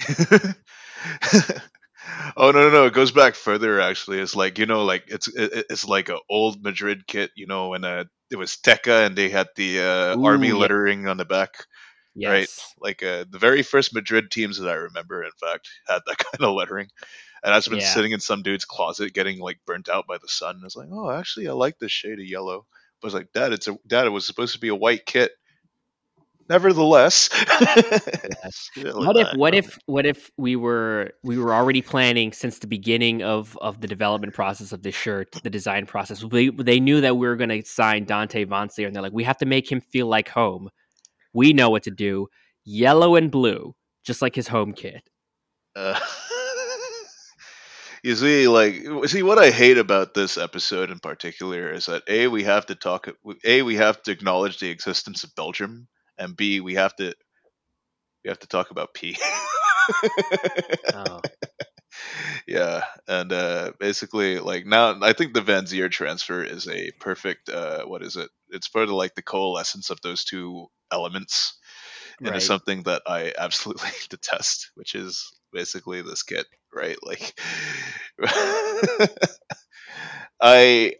[2.37, 2.85] oh no no no!
[2.85, 3.79] It goes back further.
[3.81, 7.47] Actually, it's like you know, like it's it, it's like an old Madrid kit, you
[7.47, 10.53] know, and uh, it was Teka, and they had the uh, Ooh, army yeah.
[10.53, 11.55] lettering on the back.
[12.15, 12.29] Yes.
[12.31, 12.49] Right,
[12.79, 16.43] like uh, the very first Madrid teams that I remember, in fact, had that kind
[16.43, 16.87] of lettering,
[17.43, 17.93] and that's been Yeah.
[17.93, 20.55] sitting in some dude's closet, getting like burnt out by the sun.
[20.55, 22.65] And It's like, oh, actually, I like this shade of yellow.
[23.01, 24.07] But I was like, Dad, it's a Dad.
[24.07, 25.31] It was supposed to be a white kit.
[26.49, 27.29] Nevertheless,
[28.77, 32.67] like what if what if what if we were we were already planning since the
[32.67, 36.23] beginning of of the development process of this shirt the design process?
[36.31, 39.25] They, they knew that we were going to sign dante Vanzeir, and they're like we
[39.25, 40.69] have to make him feel like home.
[41.33, 42.27] We know what to do.
[42.63, 43.75] Yellow and blue
[44.07, 45.03] just like his home kit.
[45.75, 45.99] Uh,
[48.03, 52.27] you see, like, see what I hate about this episode in particular is that a
[52.27, 53.09] we have to talk,
[53.43, 57.13] a we have to acknowledge the existence of Belgium, and b we have to
[58.23, 59.17] we have to talk about P.
[60.93, 61.23] oh
[62.47, 67.49] yeah, and uh, basically, like now, I think the Vanzeir transfer is a perfect.
[67.49, 68.29] Uh, what is it?
[68.49, 71.57] It's part of like the coalescence of those two elements
[72.23, 72.41] into Right.
[72.41, 76.97] something that I absolutely detest, which is basically this kit, right?
[77.03, 77.39] Like,
[80.41, 80.95] I.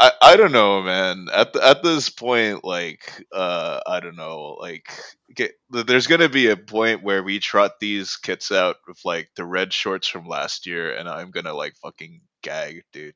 [0.00, 1.26] I, I don't know, man.
[1.32, 4.88] At the, at this point, like, uh, I don't know, like,
[5.34, 9.44] get, there's gonna be a point where we trot these kits out with like the
[9.44, 13.14] red shorts from last year, and I'm gonna like fucking gag, dude.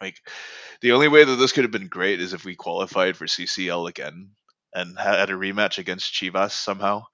[0.00, 0.16] Like,
[0.80, 3.88] the only way that this could have been great is if we qualified for CCL
[3.88, 4.30] again
[4.74, 7.04] and had a rematch against Chivas somehow.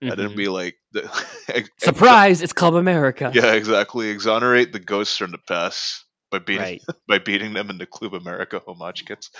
[0.00, 0.18] And Mhm.
[0.18, 1.02] it'd be like the
[1.48, 4.10] ex- surprise it's club america Yeah, exactly.
[4.10, 8.14] Exonerate the ghosts from the past by beating right by beating them in the Club
[8.14, 9.30] America homage kits.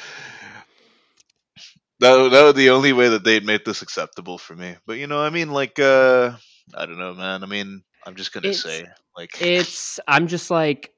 [2.01, 4.77] That that was the only way that they'd make this acceptable for me.
[4.87, 6.33] But you know, I mean, like, uh
[6.75, 7.43] I don't know, man.
[7.43, 8.87] I mean, I'm just gonna It's- say,
[9.17, 10.93] like, it's i'm just like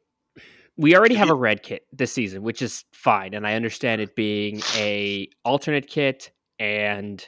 [0.76, 1.32] we already have Yeah.
[1.32, 5.88] a red kit this season which is fine and i understand it being a alternate
[5.88, 7.26] kit and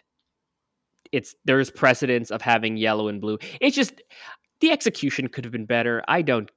[1.13, 4.03] it's there's precedence of having yellow and blue it's just
[4.61, 6.51] the execution could have been better i don't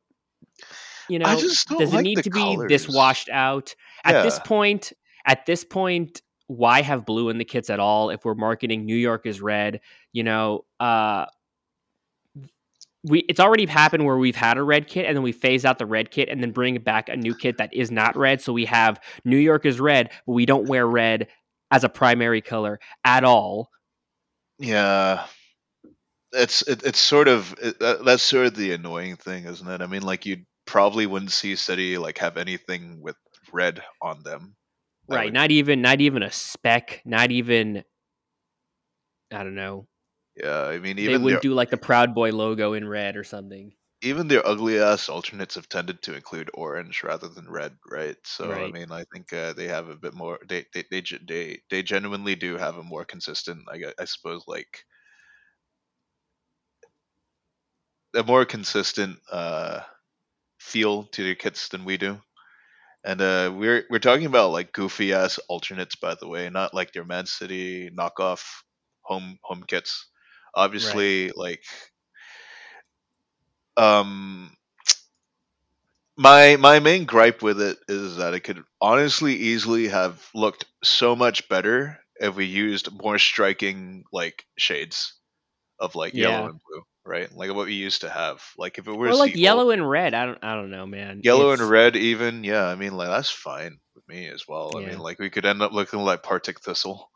[1.09, 3.75] you know I just don't does it like need to be this washed out?
[4.03, 4.93] At this point
[5.25, 8.11] at this point why have blue in the kits at all?
[8.11, 9.81] If we're marketing new york as red
[10.13, 11.25] you know uh
[13.03, 15.77] we it's already happened where we've had a red kit and then we phase out
[15.77, 18.41] the red kit and then bring back a new kit that is not red.
[18.41, 21.27] So we have new york is red but we don't wear red
[21.71, 23.69] as a primary color at all.
[24.59, 25.25] Yeah,
[26.31, 29.81] it's it, it's sort of it, that, that's sort of the annoying thing, isn't it?
[29.81, 33.15] I mean, like you probably wouldn't see City like have anything with
[33.51, 34.55] red on them,
[35.07, 37.83] right would- not even not even a speck not even
[39.31, 39.87] i don't know
[40.35, 43.23] Yeah, I mean, they wouldn't their, do like the proud boy logo in red or
[43.23, 48.17] something even their ugly ass alternates have tended to include orange rather than red, right?
[48.25, 50.39] So I mean, I think uh, they have a bit more.
[50.47, 53.63] They they they they, they genuinely do have a more consistent.
[53.69, 54.85] I, I suppose like
[58.15, 59.81] a more consistent uh,
[60.65, 62.21] feel to their kits than we do.
[63.05, 66.93] And uh, we're we're talking about like goofy ass alternates, by the way, not like
[66.93, 68.43] their Man City knockoff
[69.01, 70.07] home home kits.
[70.55, 71.63] Obviously, like
[73.77, 74.51] um
[76.17, 81.15] my my main gripe with it is that it could honestly easily have looked so
[81.15, 85.13] much better if we used more striking like shades
[85.79, 86.17] of like Yeah.
[86.17, 87.31] yellow and blue, right?
[87.33, 88.41] Like what we used to have.
[88.57, 91.21] Like if it were or like yellow and red i don't i don't know man
[91.23, 94.75] yellow It's- and red even yeah i mean like that's fine with me as well
[94.77, 97.09] i mean like we could end up looking like partick thistle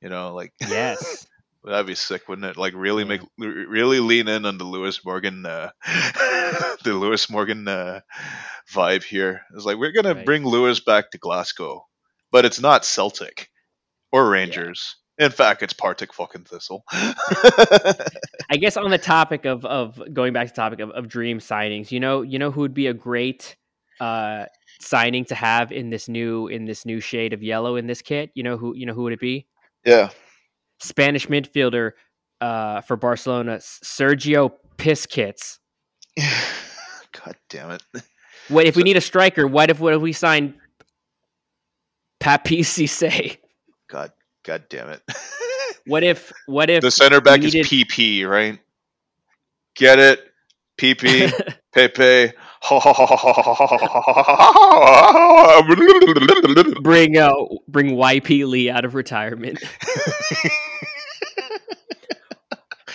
[0.00, 1.26] you know like yes
[1.64, 3.08] that'd be sick wouldn't it like really Yeah.
[3.08, 5.70] make really lean in on the lewis morgan uh
[6.84, 8.00] the lewis morgan uh
[8.72, 10.24] vibe here it's like we're gonna Right.
[10.26, 11.84] bring lewis back to glasgow
[12.32, 13.48] but it's not celtic
[14.12, 16.84] or rangers in fact it's partick fucking thistle
[18.50, 21.38] I guess on the topic of of going back to the topic of, of dream
[21.38, 23.56] signings, you know, you know who would be a great
[24.00, 24.46] uh
[24.80, 28.30] signing to have in this new in this new shade of yellow in this kit?
[28.34, 29.46] You know who you know who would it be?
[29.84, 30.10] yeah
[30.78, 31.92] Spanish midfielder
[32.40, 35.58] uh for Barcelona, Sergio Piskits.
[36.16, 37.82] God damn it.
[38.48, 39.46] What if we need a striker?
[39.46, 40.54] What if what if we sign
[42.20, 43.38] Papiss Cissé?
[43.88, 44.12] God
[44.44, 45.02] God damn it.
[45.86, 48.58] What if what if the center back we is PP, right?
[49.76, 50.18] Get it?
[50.78, 51.30] PP,
[51.74, 52.32] Pepe.
[56.82, 57.34] bring uh
[57.68, 59.62] bring YP Lee out of retirement?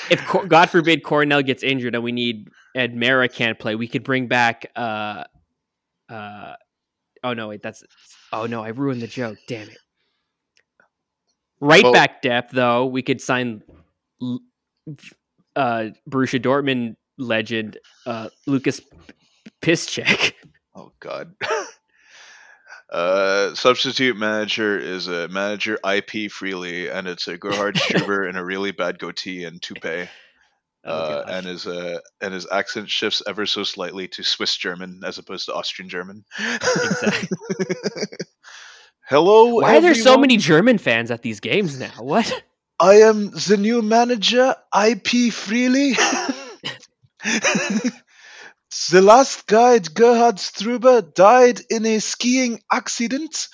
[0.10, 4.04] if God forbid Coronel gets injured and we need and Meara can't play, we could
[4.04, 5.26] bring back uh
[6.10, 6.54] uh
[7.24, 7.84] oh no wait that's
[8.34, 9.78] oh no I ruined the joke damn it.
[11.62, 13.64] Right Well- back depth though we could sign
[14.22, 18.82] uh Borussia Dortmund legend uh Lucas
[19.62, 20.34] Piszczek.
[20.76, 21.36] Oh God.
[22.92, 28.44] Uh, substitute manager is a manager IP freely, and it's a Gerhard Struber in a
[28.44, 30.10] really bad goatee and toupee.
[30.86, 31.34] Oh, uh, gosh.
[31.36, 35.46] and his uh, and his accent shifts ever so slightly to Swiss German as opposed
[35.46, 36.26] to Austrian German.
[36.40, 37.28] Exactly.
[39.10, 39.56] Hello.
[39.56, 41.92] Why are there so many German fans at these games now?
[42.00, 42.32] What?
[42.80, 45.94] I am the new manager, IP Freely.
[47.24, 53.48] the last guide, Gerhard Struber, died in a skiing accident.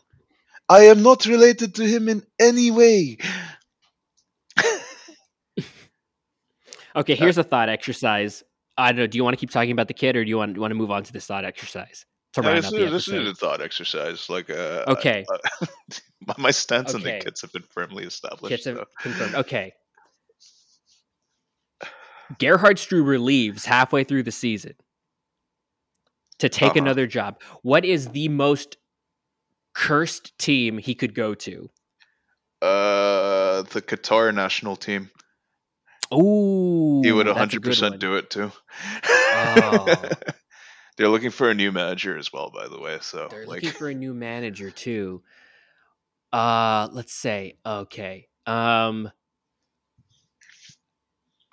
[0.68, 3.16] I am not related to him in any way.
[6.94, 8.44] Okay, here's a thought exercise.
[8.76, 9.06] I don't know.
[9.06, 10.76] Do you want to keep talking about the kid, or do you want, want to
[10.76, 12.04] move on to this thought exercise
[12.34, 14.28] to this, is, this is a thought exercise.
[14.30, 15.24] Like, uh, Okay.
[15.60, 15.66] uh,
[16.38, 17.24] my, stance on the Okay.
[17.24, 18.48] kids have been firmly established.
[18.50, 19.34] Kids have so- confirmed.
[19.34, 19.72] Okay.
[22.38, 24.74] Gerhard Struber leaves halfway through the season
[26.38, 26.80] to take Uh-huh.
[26.80, 27.40] another job.
[27.62, 28.76] What is the most
[29.74, 31.68] cursed team he could go to?
[32.62, 35.10] Uh, the Qatar national team.
[36.14, 38.52] Ooh, He would a 100% do it too.
[39.04, 40.04] Oh.
[40.96, 42.98] They're looking for a new manager as well, by the way.
[43.00, 45.22] So They're like, looking for a new manager too.
[46.32, 48.28] Uh, let's say okay.
[48.46, 49.10] Um,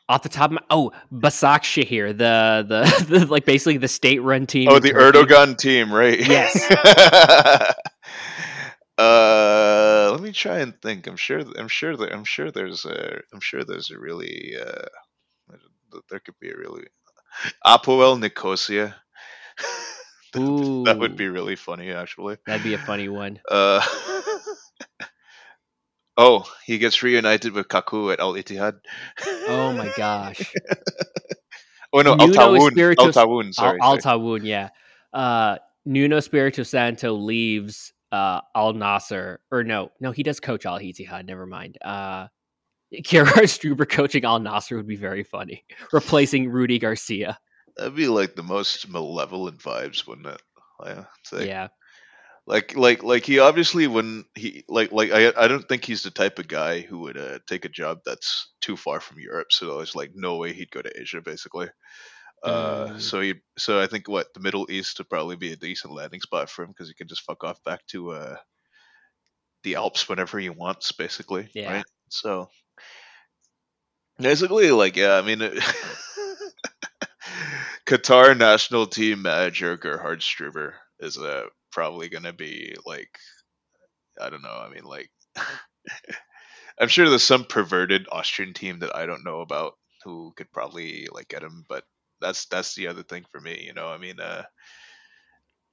[0.10, 4.68] off the top of my oh, Başakşehir, the, the the like basically the state-run team.
[4.70, 6.20] oh, the Erdogan team, right?
[6.20, 6.70] Yes.
[8.98, 11.08] uh, let me try and think.
[11.08, 11.44] I'm sure.
[11.58, 12.12] I'm sure that.
[12.12, 13.22] I'm sure there's a.
[13.34, 14.56] I'm sure there's a really.
[14.60, 14.88] Uh,
[16.10, 16.86] there could be a really.
[17.66, 18.96] Apoel Nicosia.
[20.38, 22.38] Ooh, that would be really funny, actually.
[22.46, 23.40] that'd be a funny one.
[23.50, 23.82] Uh,
[26.18, 28.80] oh, he gets reunited with Kaku at Al Ittihad.
[29.48, 30.54] Oh my gosh,
[31.92, 32.98] Oh no, Al Taawoun.
[33.00, 33.54] Al Taawoun.
[33.54, 33.80] Sorry.
[33.82, 33.98] Al.
[33.98, 34.70] Taawoun, yeah.
[35.14, 40.80] Uh, Nuno Espírito Santo leaves uh, Al Nassr, or no, no, he does coach Al
[40.80, 41.26] Ittihad.
[41.26, 41.78] Never mind.
[41.82, 42.28] Uh,
[43.04, 47.40] Gerhard Struber coaching Al Nassr would be very funny, replacing Rudi Garcia.
[47.80, 50.42] That'd be like the most malevolent vibes, wouldn't it?
[50.86, 51.06] Yeah.
[51.32, 51.68] Like, yeah,
[52.46, 56.12] like like like he obviously when he like like I I don't think he's the
[56.12, 59.54] type of guy who would uh, take a job that's too far from Europe.
[59.54, 61.70] So there's like no way he'd go to Asia basically.
[62.44, 63.02] Uh, Mm.
[63.02, 66.20] so he so I think what the Middle East would probably be a decent landing
[66.20, 68.36] spot for him because he can just fuck off back to uh
[69.64, 71.48] the Alps whenever he wants, basically.
[71.54, 71.76] Yeah.
[71.76, 71.86] Right.
[72.10, 72.50] So
[74.18, 75.42] basically, like yeah, I mean.
[75.42, 75.64] It,
[77.90, 83.18] Qatar national team manager Gerhard Struber is uh, probably going to be like,
[84.22, 84.64] I don't know.
[84.64, 85.10] I mean, like,
[86.80, 89.74] I'm sure there's some perverted Austrian team that I don't know about
[90.04, 91.84] who could probably like get him, but
[92.22, 93.64] that's that's the other thing for me.
[93.66, 94.44] You know, I mean, uh,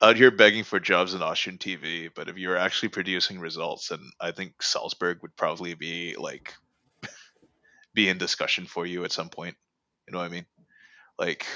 [0.00, 4.00] out here begging for jobs in Austrian TV, but if you're actually producing results, then
[4.18, 6.54] I think Salzburg would probably be like
[7.94, 9.54] be in discussion for you at some point.
[10.08, 10.46] You know what I mean?
[11.18, 11.46] Like,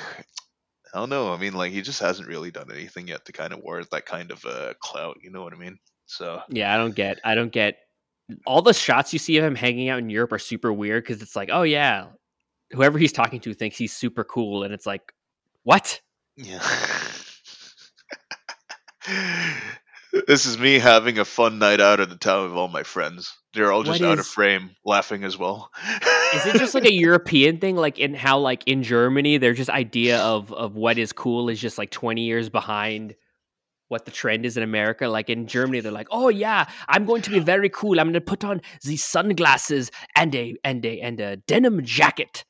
[0.94, 1.32] I don't know.
[1.32, 4.06] I mean, like he just hasn't really done anything yet to kind of warrant that
[4.06, 5.18] kind of uh, clout.
[5.22, 5.78] You know what I mean?
[6.06, 6.74] So yeah.
[6.74, 7.20] I don't get.
[7.24, 7.78] I don't get.
[8.46, 11.22] All the shots you see of him hanging out in Europe are super weird because
[11.22, 12.06] it's like, oh yeah,
[12.70, 15.12] whoever he's talking to thinks he's super cool, and it's like,
[15.64, 16.00] what?
[16.36, 16.62] yeah.
[20.26, 23.36] this is me having a fun night out at the town with all my friends.
[23.54, 25.70] They're all just What out of frame, laughing as well.
[26.34, 29.70] Is it just like a European thing, like in how like in Germany, their just
[29.70, 33.14] idea of of what is cool is just like twenty years behind
[33.90, 35.08] what the trend is in America.
[35.08, 38.00] Like in Germany, they're like, "Oh yeah, I'm going to be very cool.
[38.00, 42.44] I'm going to put on these sunglasses and a and a and a denim jacket."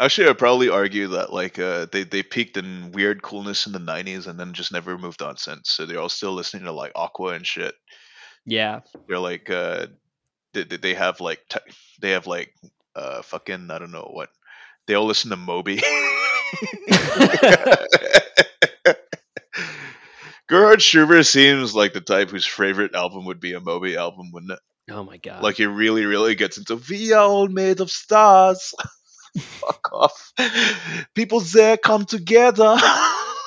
[0.00, 3.78] Actually, I'd probably argue that like uh, they they peaked in weird coolness in the
[3.78, 5.70] '90s and then just never moved on since.
[5.70, 7.74] So they're all still listening to like Aqua and shit.
[8.44, 9.86] Yeah, they're like uh
[10.62, 11.58] they, they have like te-
[12.00, 12.54] they have like
[12.94, 14.30] uh fucking I don't know what
[14.86, 15.80] they all listen to Moby
[20.46, 24.52] Gerhard Struber seems like the type whose favorite album would be a Moby album, wouldn't
[24.52, 24.58] it?
[24.90, 25.42] oh my god.
[25.42, 28.74] Like he really, really gets into we are all made of stars.
[29.38, 30.32] Fuck off.
[31.14, 32.76] People there come together.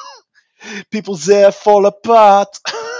[0.91, 2.57] People there fall apart.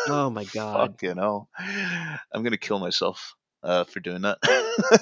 [0.07, 0.91] oh my god.
[0.91, 1.47] Fuck, you know.
[1.59, 3.33] I'm gonna kill myself
[3.63, 4.37] uh, for doing that.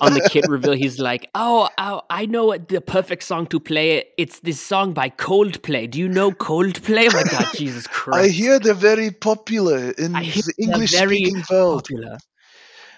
[0.01, 3.59] On the kid reveal, he's like, "Oh, oh, I know what the perfect song to
[3.59, 3.97] play.
[3.97, 4.13] It.
[4.17, 5.89] It's this song by Coldplay.
[5.89, 7.09] Do you know Coldplay?
[7.11, 8.25] Oh my god, Jesus Christ!
[8.25, 11.83] I hear they're very popular in the English very speaking world.
[11.83, 12.17] popular.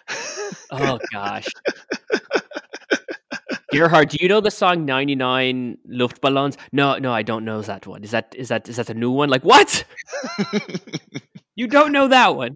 [0.71, 1.47] Oh gosh.
[3.73, 6.55] Gerhard, do you know the song 99 Luftballons?
[6.71, 8.03] No, no, I don't know that one.
[8.03, 9.27] Is that is that is that a new one?
[9.29, 9.83] Like what?
[11.55, 12.55] You don't know that one?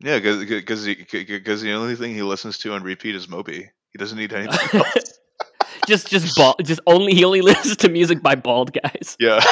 [0.00, 3.70] Yeah, because because the only thing he listens to on repeat is Moby.
[3.90, 5.18] He doesn't need anything else.
[5.86, 9.16] just just bald, just only he only listens to music by bald guys.
[9.18, 9.40] Yeah.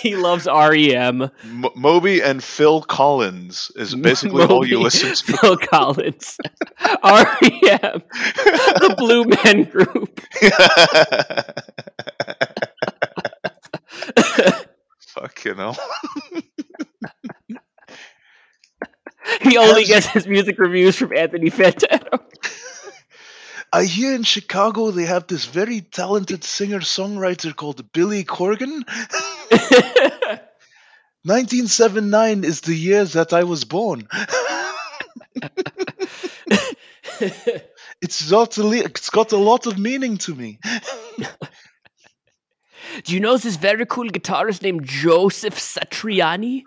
[0.00, 1.22] He loves REM.
[1.22, 5.36] M- Moby and Phil Collins is basically all you listen to.
[5.38, 6.38] Phil Collins.
[6.80, 8.02] REM.
[8.04, 10.20] The Blue Man Group.
[15.00, 15.74] Fuck, you know.
[19.42, 22.20] He only gets his music reviews from Anthony Fantano.
[23.72, 28.84] I hear in Chicago they have this very talented singer songwriter called Billy Corgan.
[31.24, 34.08] 1979 is the year that I was born.
[38.00, 40.60] It's got a, li- it's got a lot of meaning to me.
[43.04, 46.62] Do you know this very cool guitarist named Joseph Satriani?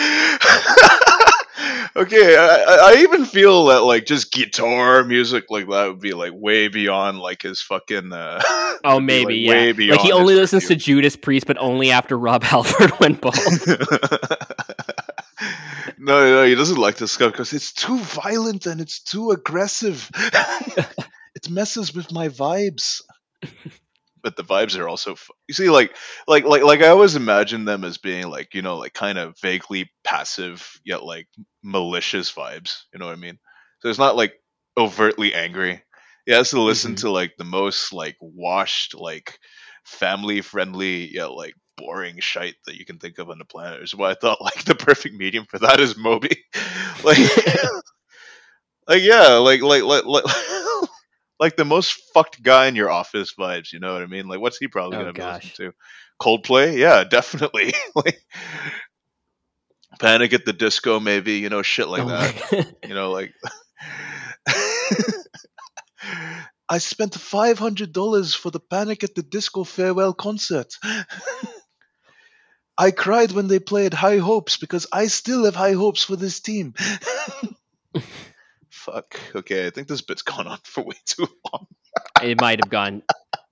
[1.96, 6.32] okay, I, I- even feel that like just guitar music like that would be like
[6.34, 8.12] way beyond like his fucking.
[8.12, 8.40] Uh,
[8.82, 9.90] Oh, would be, maybe, like, yeah.
[9.90, 10.74] Like he only listens to.
[10.74, 13.34] Judas Priest, but only after Rob Halford went bald.
[15.98, 20.10] no, no, he doesn't like this stuff because it's too violent and it's too aggressive.
[21.34, 23.02] it messes with my vibes.
[24.22, 25.16] But the vibes are also,
[25.48, 25.96] you see, like,
[26.26, 29.38] like, like, like I always imagine them as being like, you know, like kind of
[29.40, 31.28] vaguely passive yet like
[31.62, 32.82] malicious vibes.
[32.92, 33.38] You know what I mean?
[33.80, 34.34] So it's not like
[34.76, 35.82] overtly angry.
[36.26, 36.96] He has to listen Mhm.
[36.96, 39.38] to like the most like washed, like
[39.84, 43.82] family friendly yet like boring shite that you can think of on the planet.
[43.82, 46.36] Is why I thought like the perfect medium for that is Moby.
[47.04, 47.18] like,
[48.88, 50.24] like yeah, like like like like.
[51.40, 54.28] Like the most fucked guy in your office vibes, you know what I mean?
[54.28, 55.44] Like, what's he probably Oh, gonna be gosh.
[55.44, 55.76] listening to?
[56.22, 57.72] Coldplay, yeah, definitely.
[57.96, 58.20] like,
[60.00, 62.74] Panic at the Disco, maybe, you know, shit like Oh that.
[62.86, 63.32] You know, like
[66.68, 70.74] I spent five hundred dollars for the Panic at the Disco farewell concert.
[72.78, 76.40] I cried when they played High Hopes because I still have high hopes for this
[76.40, 76.74] team.
[78.84, 79.18] Fuck.
[79.34, 81.66] Okay, I think this bit's gone on for way too long.
[82.22, 83.02] it might have gone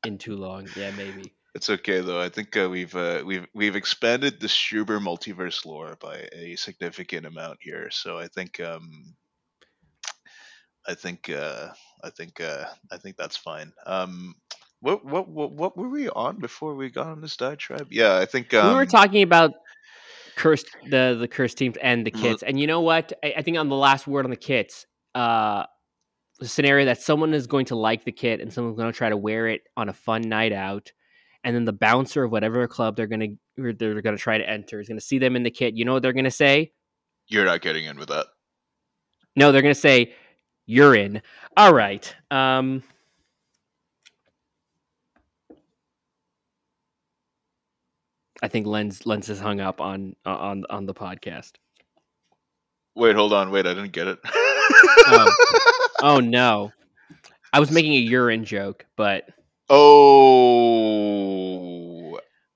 [0.04, 0.66] in too long.
[0.76, 1.34] Yeah, maybe.
[1.54, 2.20] It's okay though.
[2.20, 7.26] I think uh, we've uh, we've we've expanded the Struber multiverse lore by a significant
[7.26, 7.90] amount here.
[7.90, 9.14] So I think um,
[10.86, 11.68] I think uh,
[12.02, 13.72] I think uh, I think that's fine.
[13.86, 14.34] Um,
[14.80, 17.88] what, what what what were we on before we got on this diatribe?
[17.90, 19.52] Yeah, I think um, we were talking about
[20.36, 22.20] cursed the the cursed teams and the Mhm.
[22.20, 23.12] kits, and you know what?
[23.24, 24.86] I, I think on the last word on the kits,
[25.18, 25.66] uh,
[26.42, 29.16] scenario that someone is going to like the kit and someone's going to try to
[29.16, 30.92] wear it on a fun night out,
[31.44, 34.48] and then the bouncer of whatever club they're going to they're going to try to
[34.48, 35.74] enter is going to see them in the kit.
[35.74, 36.72] You know what they're going to say?
[37.28, 38.26] you're not getting in with that.
[39.36, 40.14] No, they're going to say,
[40.66, 41.22] "You're in."
[41.56, 42.12] All right.
[42.30, 42.82] Um,
[48.42, 51.52] I think Lens Lens is hung up on on on the podcast.
[52.94, 53.50] Wait, hold on.
[53.50, 54.18] Wait, I didn't get it.
[55.06, 55.34] Oh.
[56.02, 56.72] oh no,
[57.52, 59.28] I was making a urine joke, but
[59.68, 60.98] oh.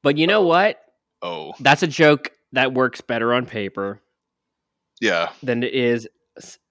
[0.03, 0.47] but you know oh.
[0.47, 0.78] what?
[1.22, 1.55] Oh.
[1.61, 4.01] That's a joke that works better on paper
[5.01, 5.30] Yeah.
[5.43, 6.09] than it is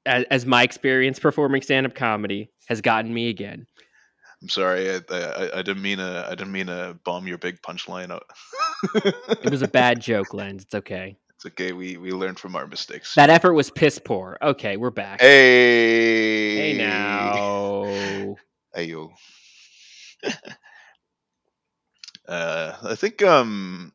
[0.05, 3.65] as, as my experience performing stand up comedy has gotten me again.
[4.41, 4.89] I'm sorry.
[4.89, 6.26] I, I, I didn't mean to.
[6.28, 8.24] I didn't mean to bomb your big punchline out.
[9.43, 10.63] It was a bad joke, Lens.
[10.63, 11.15] It's okay.
[11.44, 11.72] It's okay.
[11.72, 13.16] We we learn from our mistakes.
[13.16, 14.38] That effort was piss poor.
[14.44, 15.20] Okay, we're back.
[15.22, 16.74] hey.
[16.74, 18.36] Hey now.
[18.74, 19.12] Hey yo.
[22.28, 23.92] uh, I think um,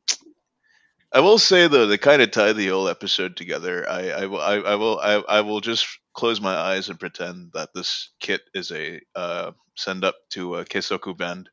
[1.13, 4.41] I will say though, to kind of tie the whole episode together, I, I, will-
[4.43, 8.43] I, I will, I, I will just close my eyes and pretend that this kit
[8.55, 11.49] is a uh, send up to a Kessoku band,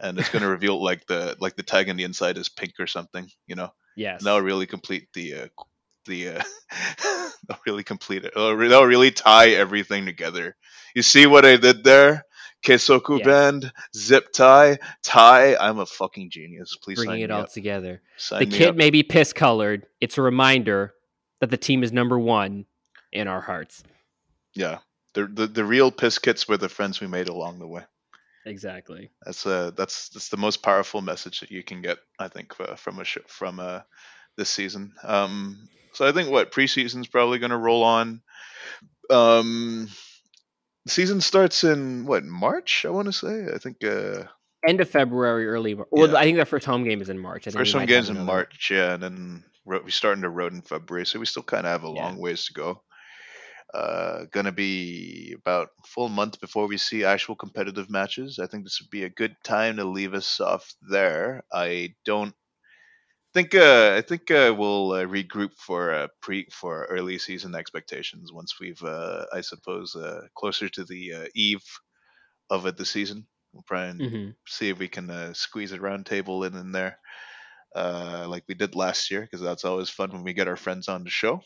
[0.00, 2.72] and it's going to reveal like the like the tag on the inside is pink
[2.80, 3.72] or something, you know.
[3.96, 4.20] Yes.
[4.20, 5.46] And that'll really complete the uh,
[6.06, 6.42] the uh,
[7.48, 8.32] that'll really complete it.
[8.34, 10.56] That'll, re- that'll really tie everything together.
[10.94, 12.24] You see what I did there?
[12.64, 13.26] Kessoku Yes.
[13.26, 15.56] band, zip tie, tie.
[15.56, 16.76] I'm a fucking genius.
[16.76, 17.52] Please bringing it all up.
[17.52, 18.02] together.
[18.16, 18.76] Sign the kit up.
[18.76, 19.86] may be piss colored.
[20.00, 20.94] It's a reminder
[21.40, 22.66] that the team is number one
[23.10, 23.82] in our hearts.
[24.54, 24.78] Yeah,
[25.14, 27.82] the, the the real piss kits were the friends we made along the way.
[28.44, 29.10] Exactly.
[29.24, 32.74] That's uh that's that's the most powerful message that you can get, I think, uh,
[32.76, 33.80] from a from uh
[34.36, 34.94] this season.
[35.04, 38.22] Um, so I think what preseason's probably going to roll on.
[39.10, 39.88] Um,
[40.84, 42.84] the season starts in what March?
[42.84, 43.46] I want to say.
[43.54, 44.24] I think uh,
[44.66, 45.74] End of February, early.
[45.74, 46.16] Well, Yeah.
[46.16, 47.42] I think their first home game is in March.
[47.46, 50.52] I think first home games in March, yeah, and then ro- we start into road
[50.52, 52.04] in February, so we still kind of have a Yeah.
[52.04, 52.82] long ways to go.
[53.74, 58.38] Uh, gonna be about a full month before we see actual competitive matches.
[58.38, 61.42] I think this would be a good time to leave us off there.
[61.52, 62.34] I don't
[63.34, 68.32] think uh, I think uh, we'll uh, regroup for uh, pre for early season expectations
[68.32, 71.64] once we've uh, I suppose uh, closer to the uh, eve
[72.50, 73.26] of it the season.
[73.52, 74.34] We'll try and Mhm.
[74.48, 76.98] see if we can uh, squeeze a round table in in there,
[77.76, 80.88] uh, like we did last year, because that's always fun when we get our friends
[80.88, 81.42] on the show.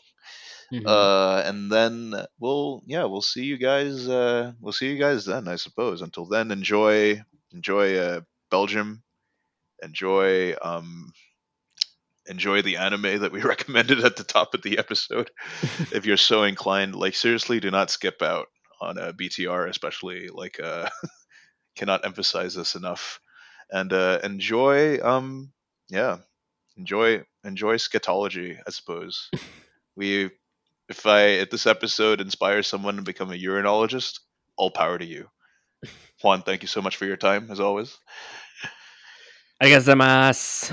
[0.71, 0.83] Mhm.
[0.85, 4.07] Uh, and then we'll yeah we'll see you guys.
[4.07, 6.01] Uh, we'll see you guys then, I suppose.
[6.01, 9.03] Until then, enjoy enjoy uh, Belgium.
[9.81, 11.11] Enjoy um,
[12.27, 15.31] enjoy the anime that we recommended at the top of the episode.
[15.91, 18.47] if you're so inclined, like seriously, do not skip out
[18.81, 20.89] on a BTR, especially like uh,
[21.75, 23.19] cannot emphasize this enough.
[23.71, 25.51] And uh, enjoy um
[25.89, 26.17] yeah
[26.77, 29.29] enjoy enjoy scatology i suppose
[29.95, 30.29] we
[30.89, 34.19] if i if this episode inspires someone to become a urinologist
[34.57, 35.27] all power to you
[36.21, 37.97] juan thank you so much for your time as always
[39.61, 40.69] Arigatou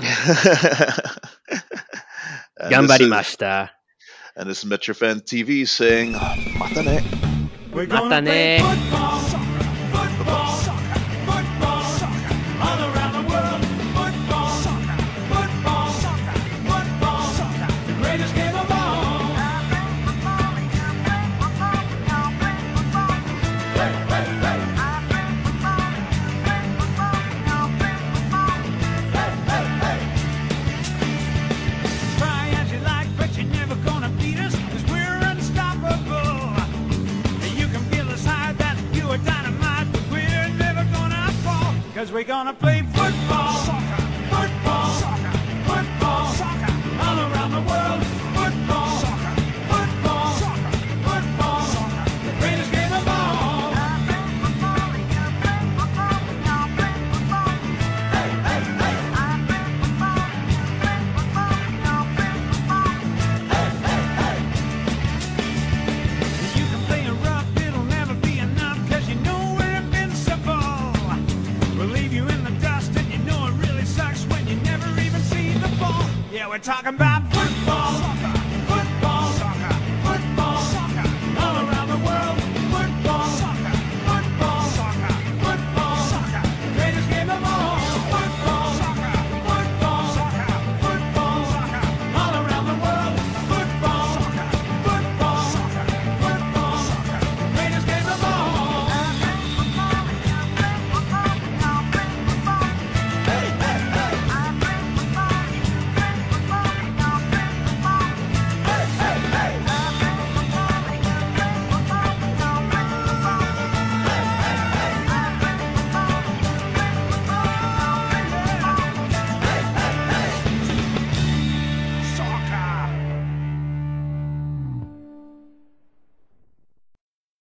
[2.59, 3.69] and, this is, Gambarimashita.
[4.35, 6.11] and this is Metrofan TV saying
[6.59, 7.01] mata ne.
[7.73, 9.11] We're gonna Matane.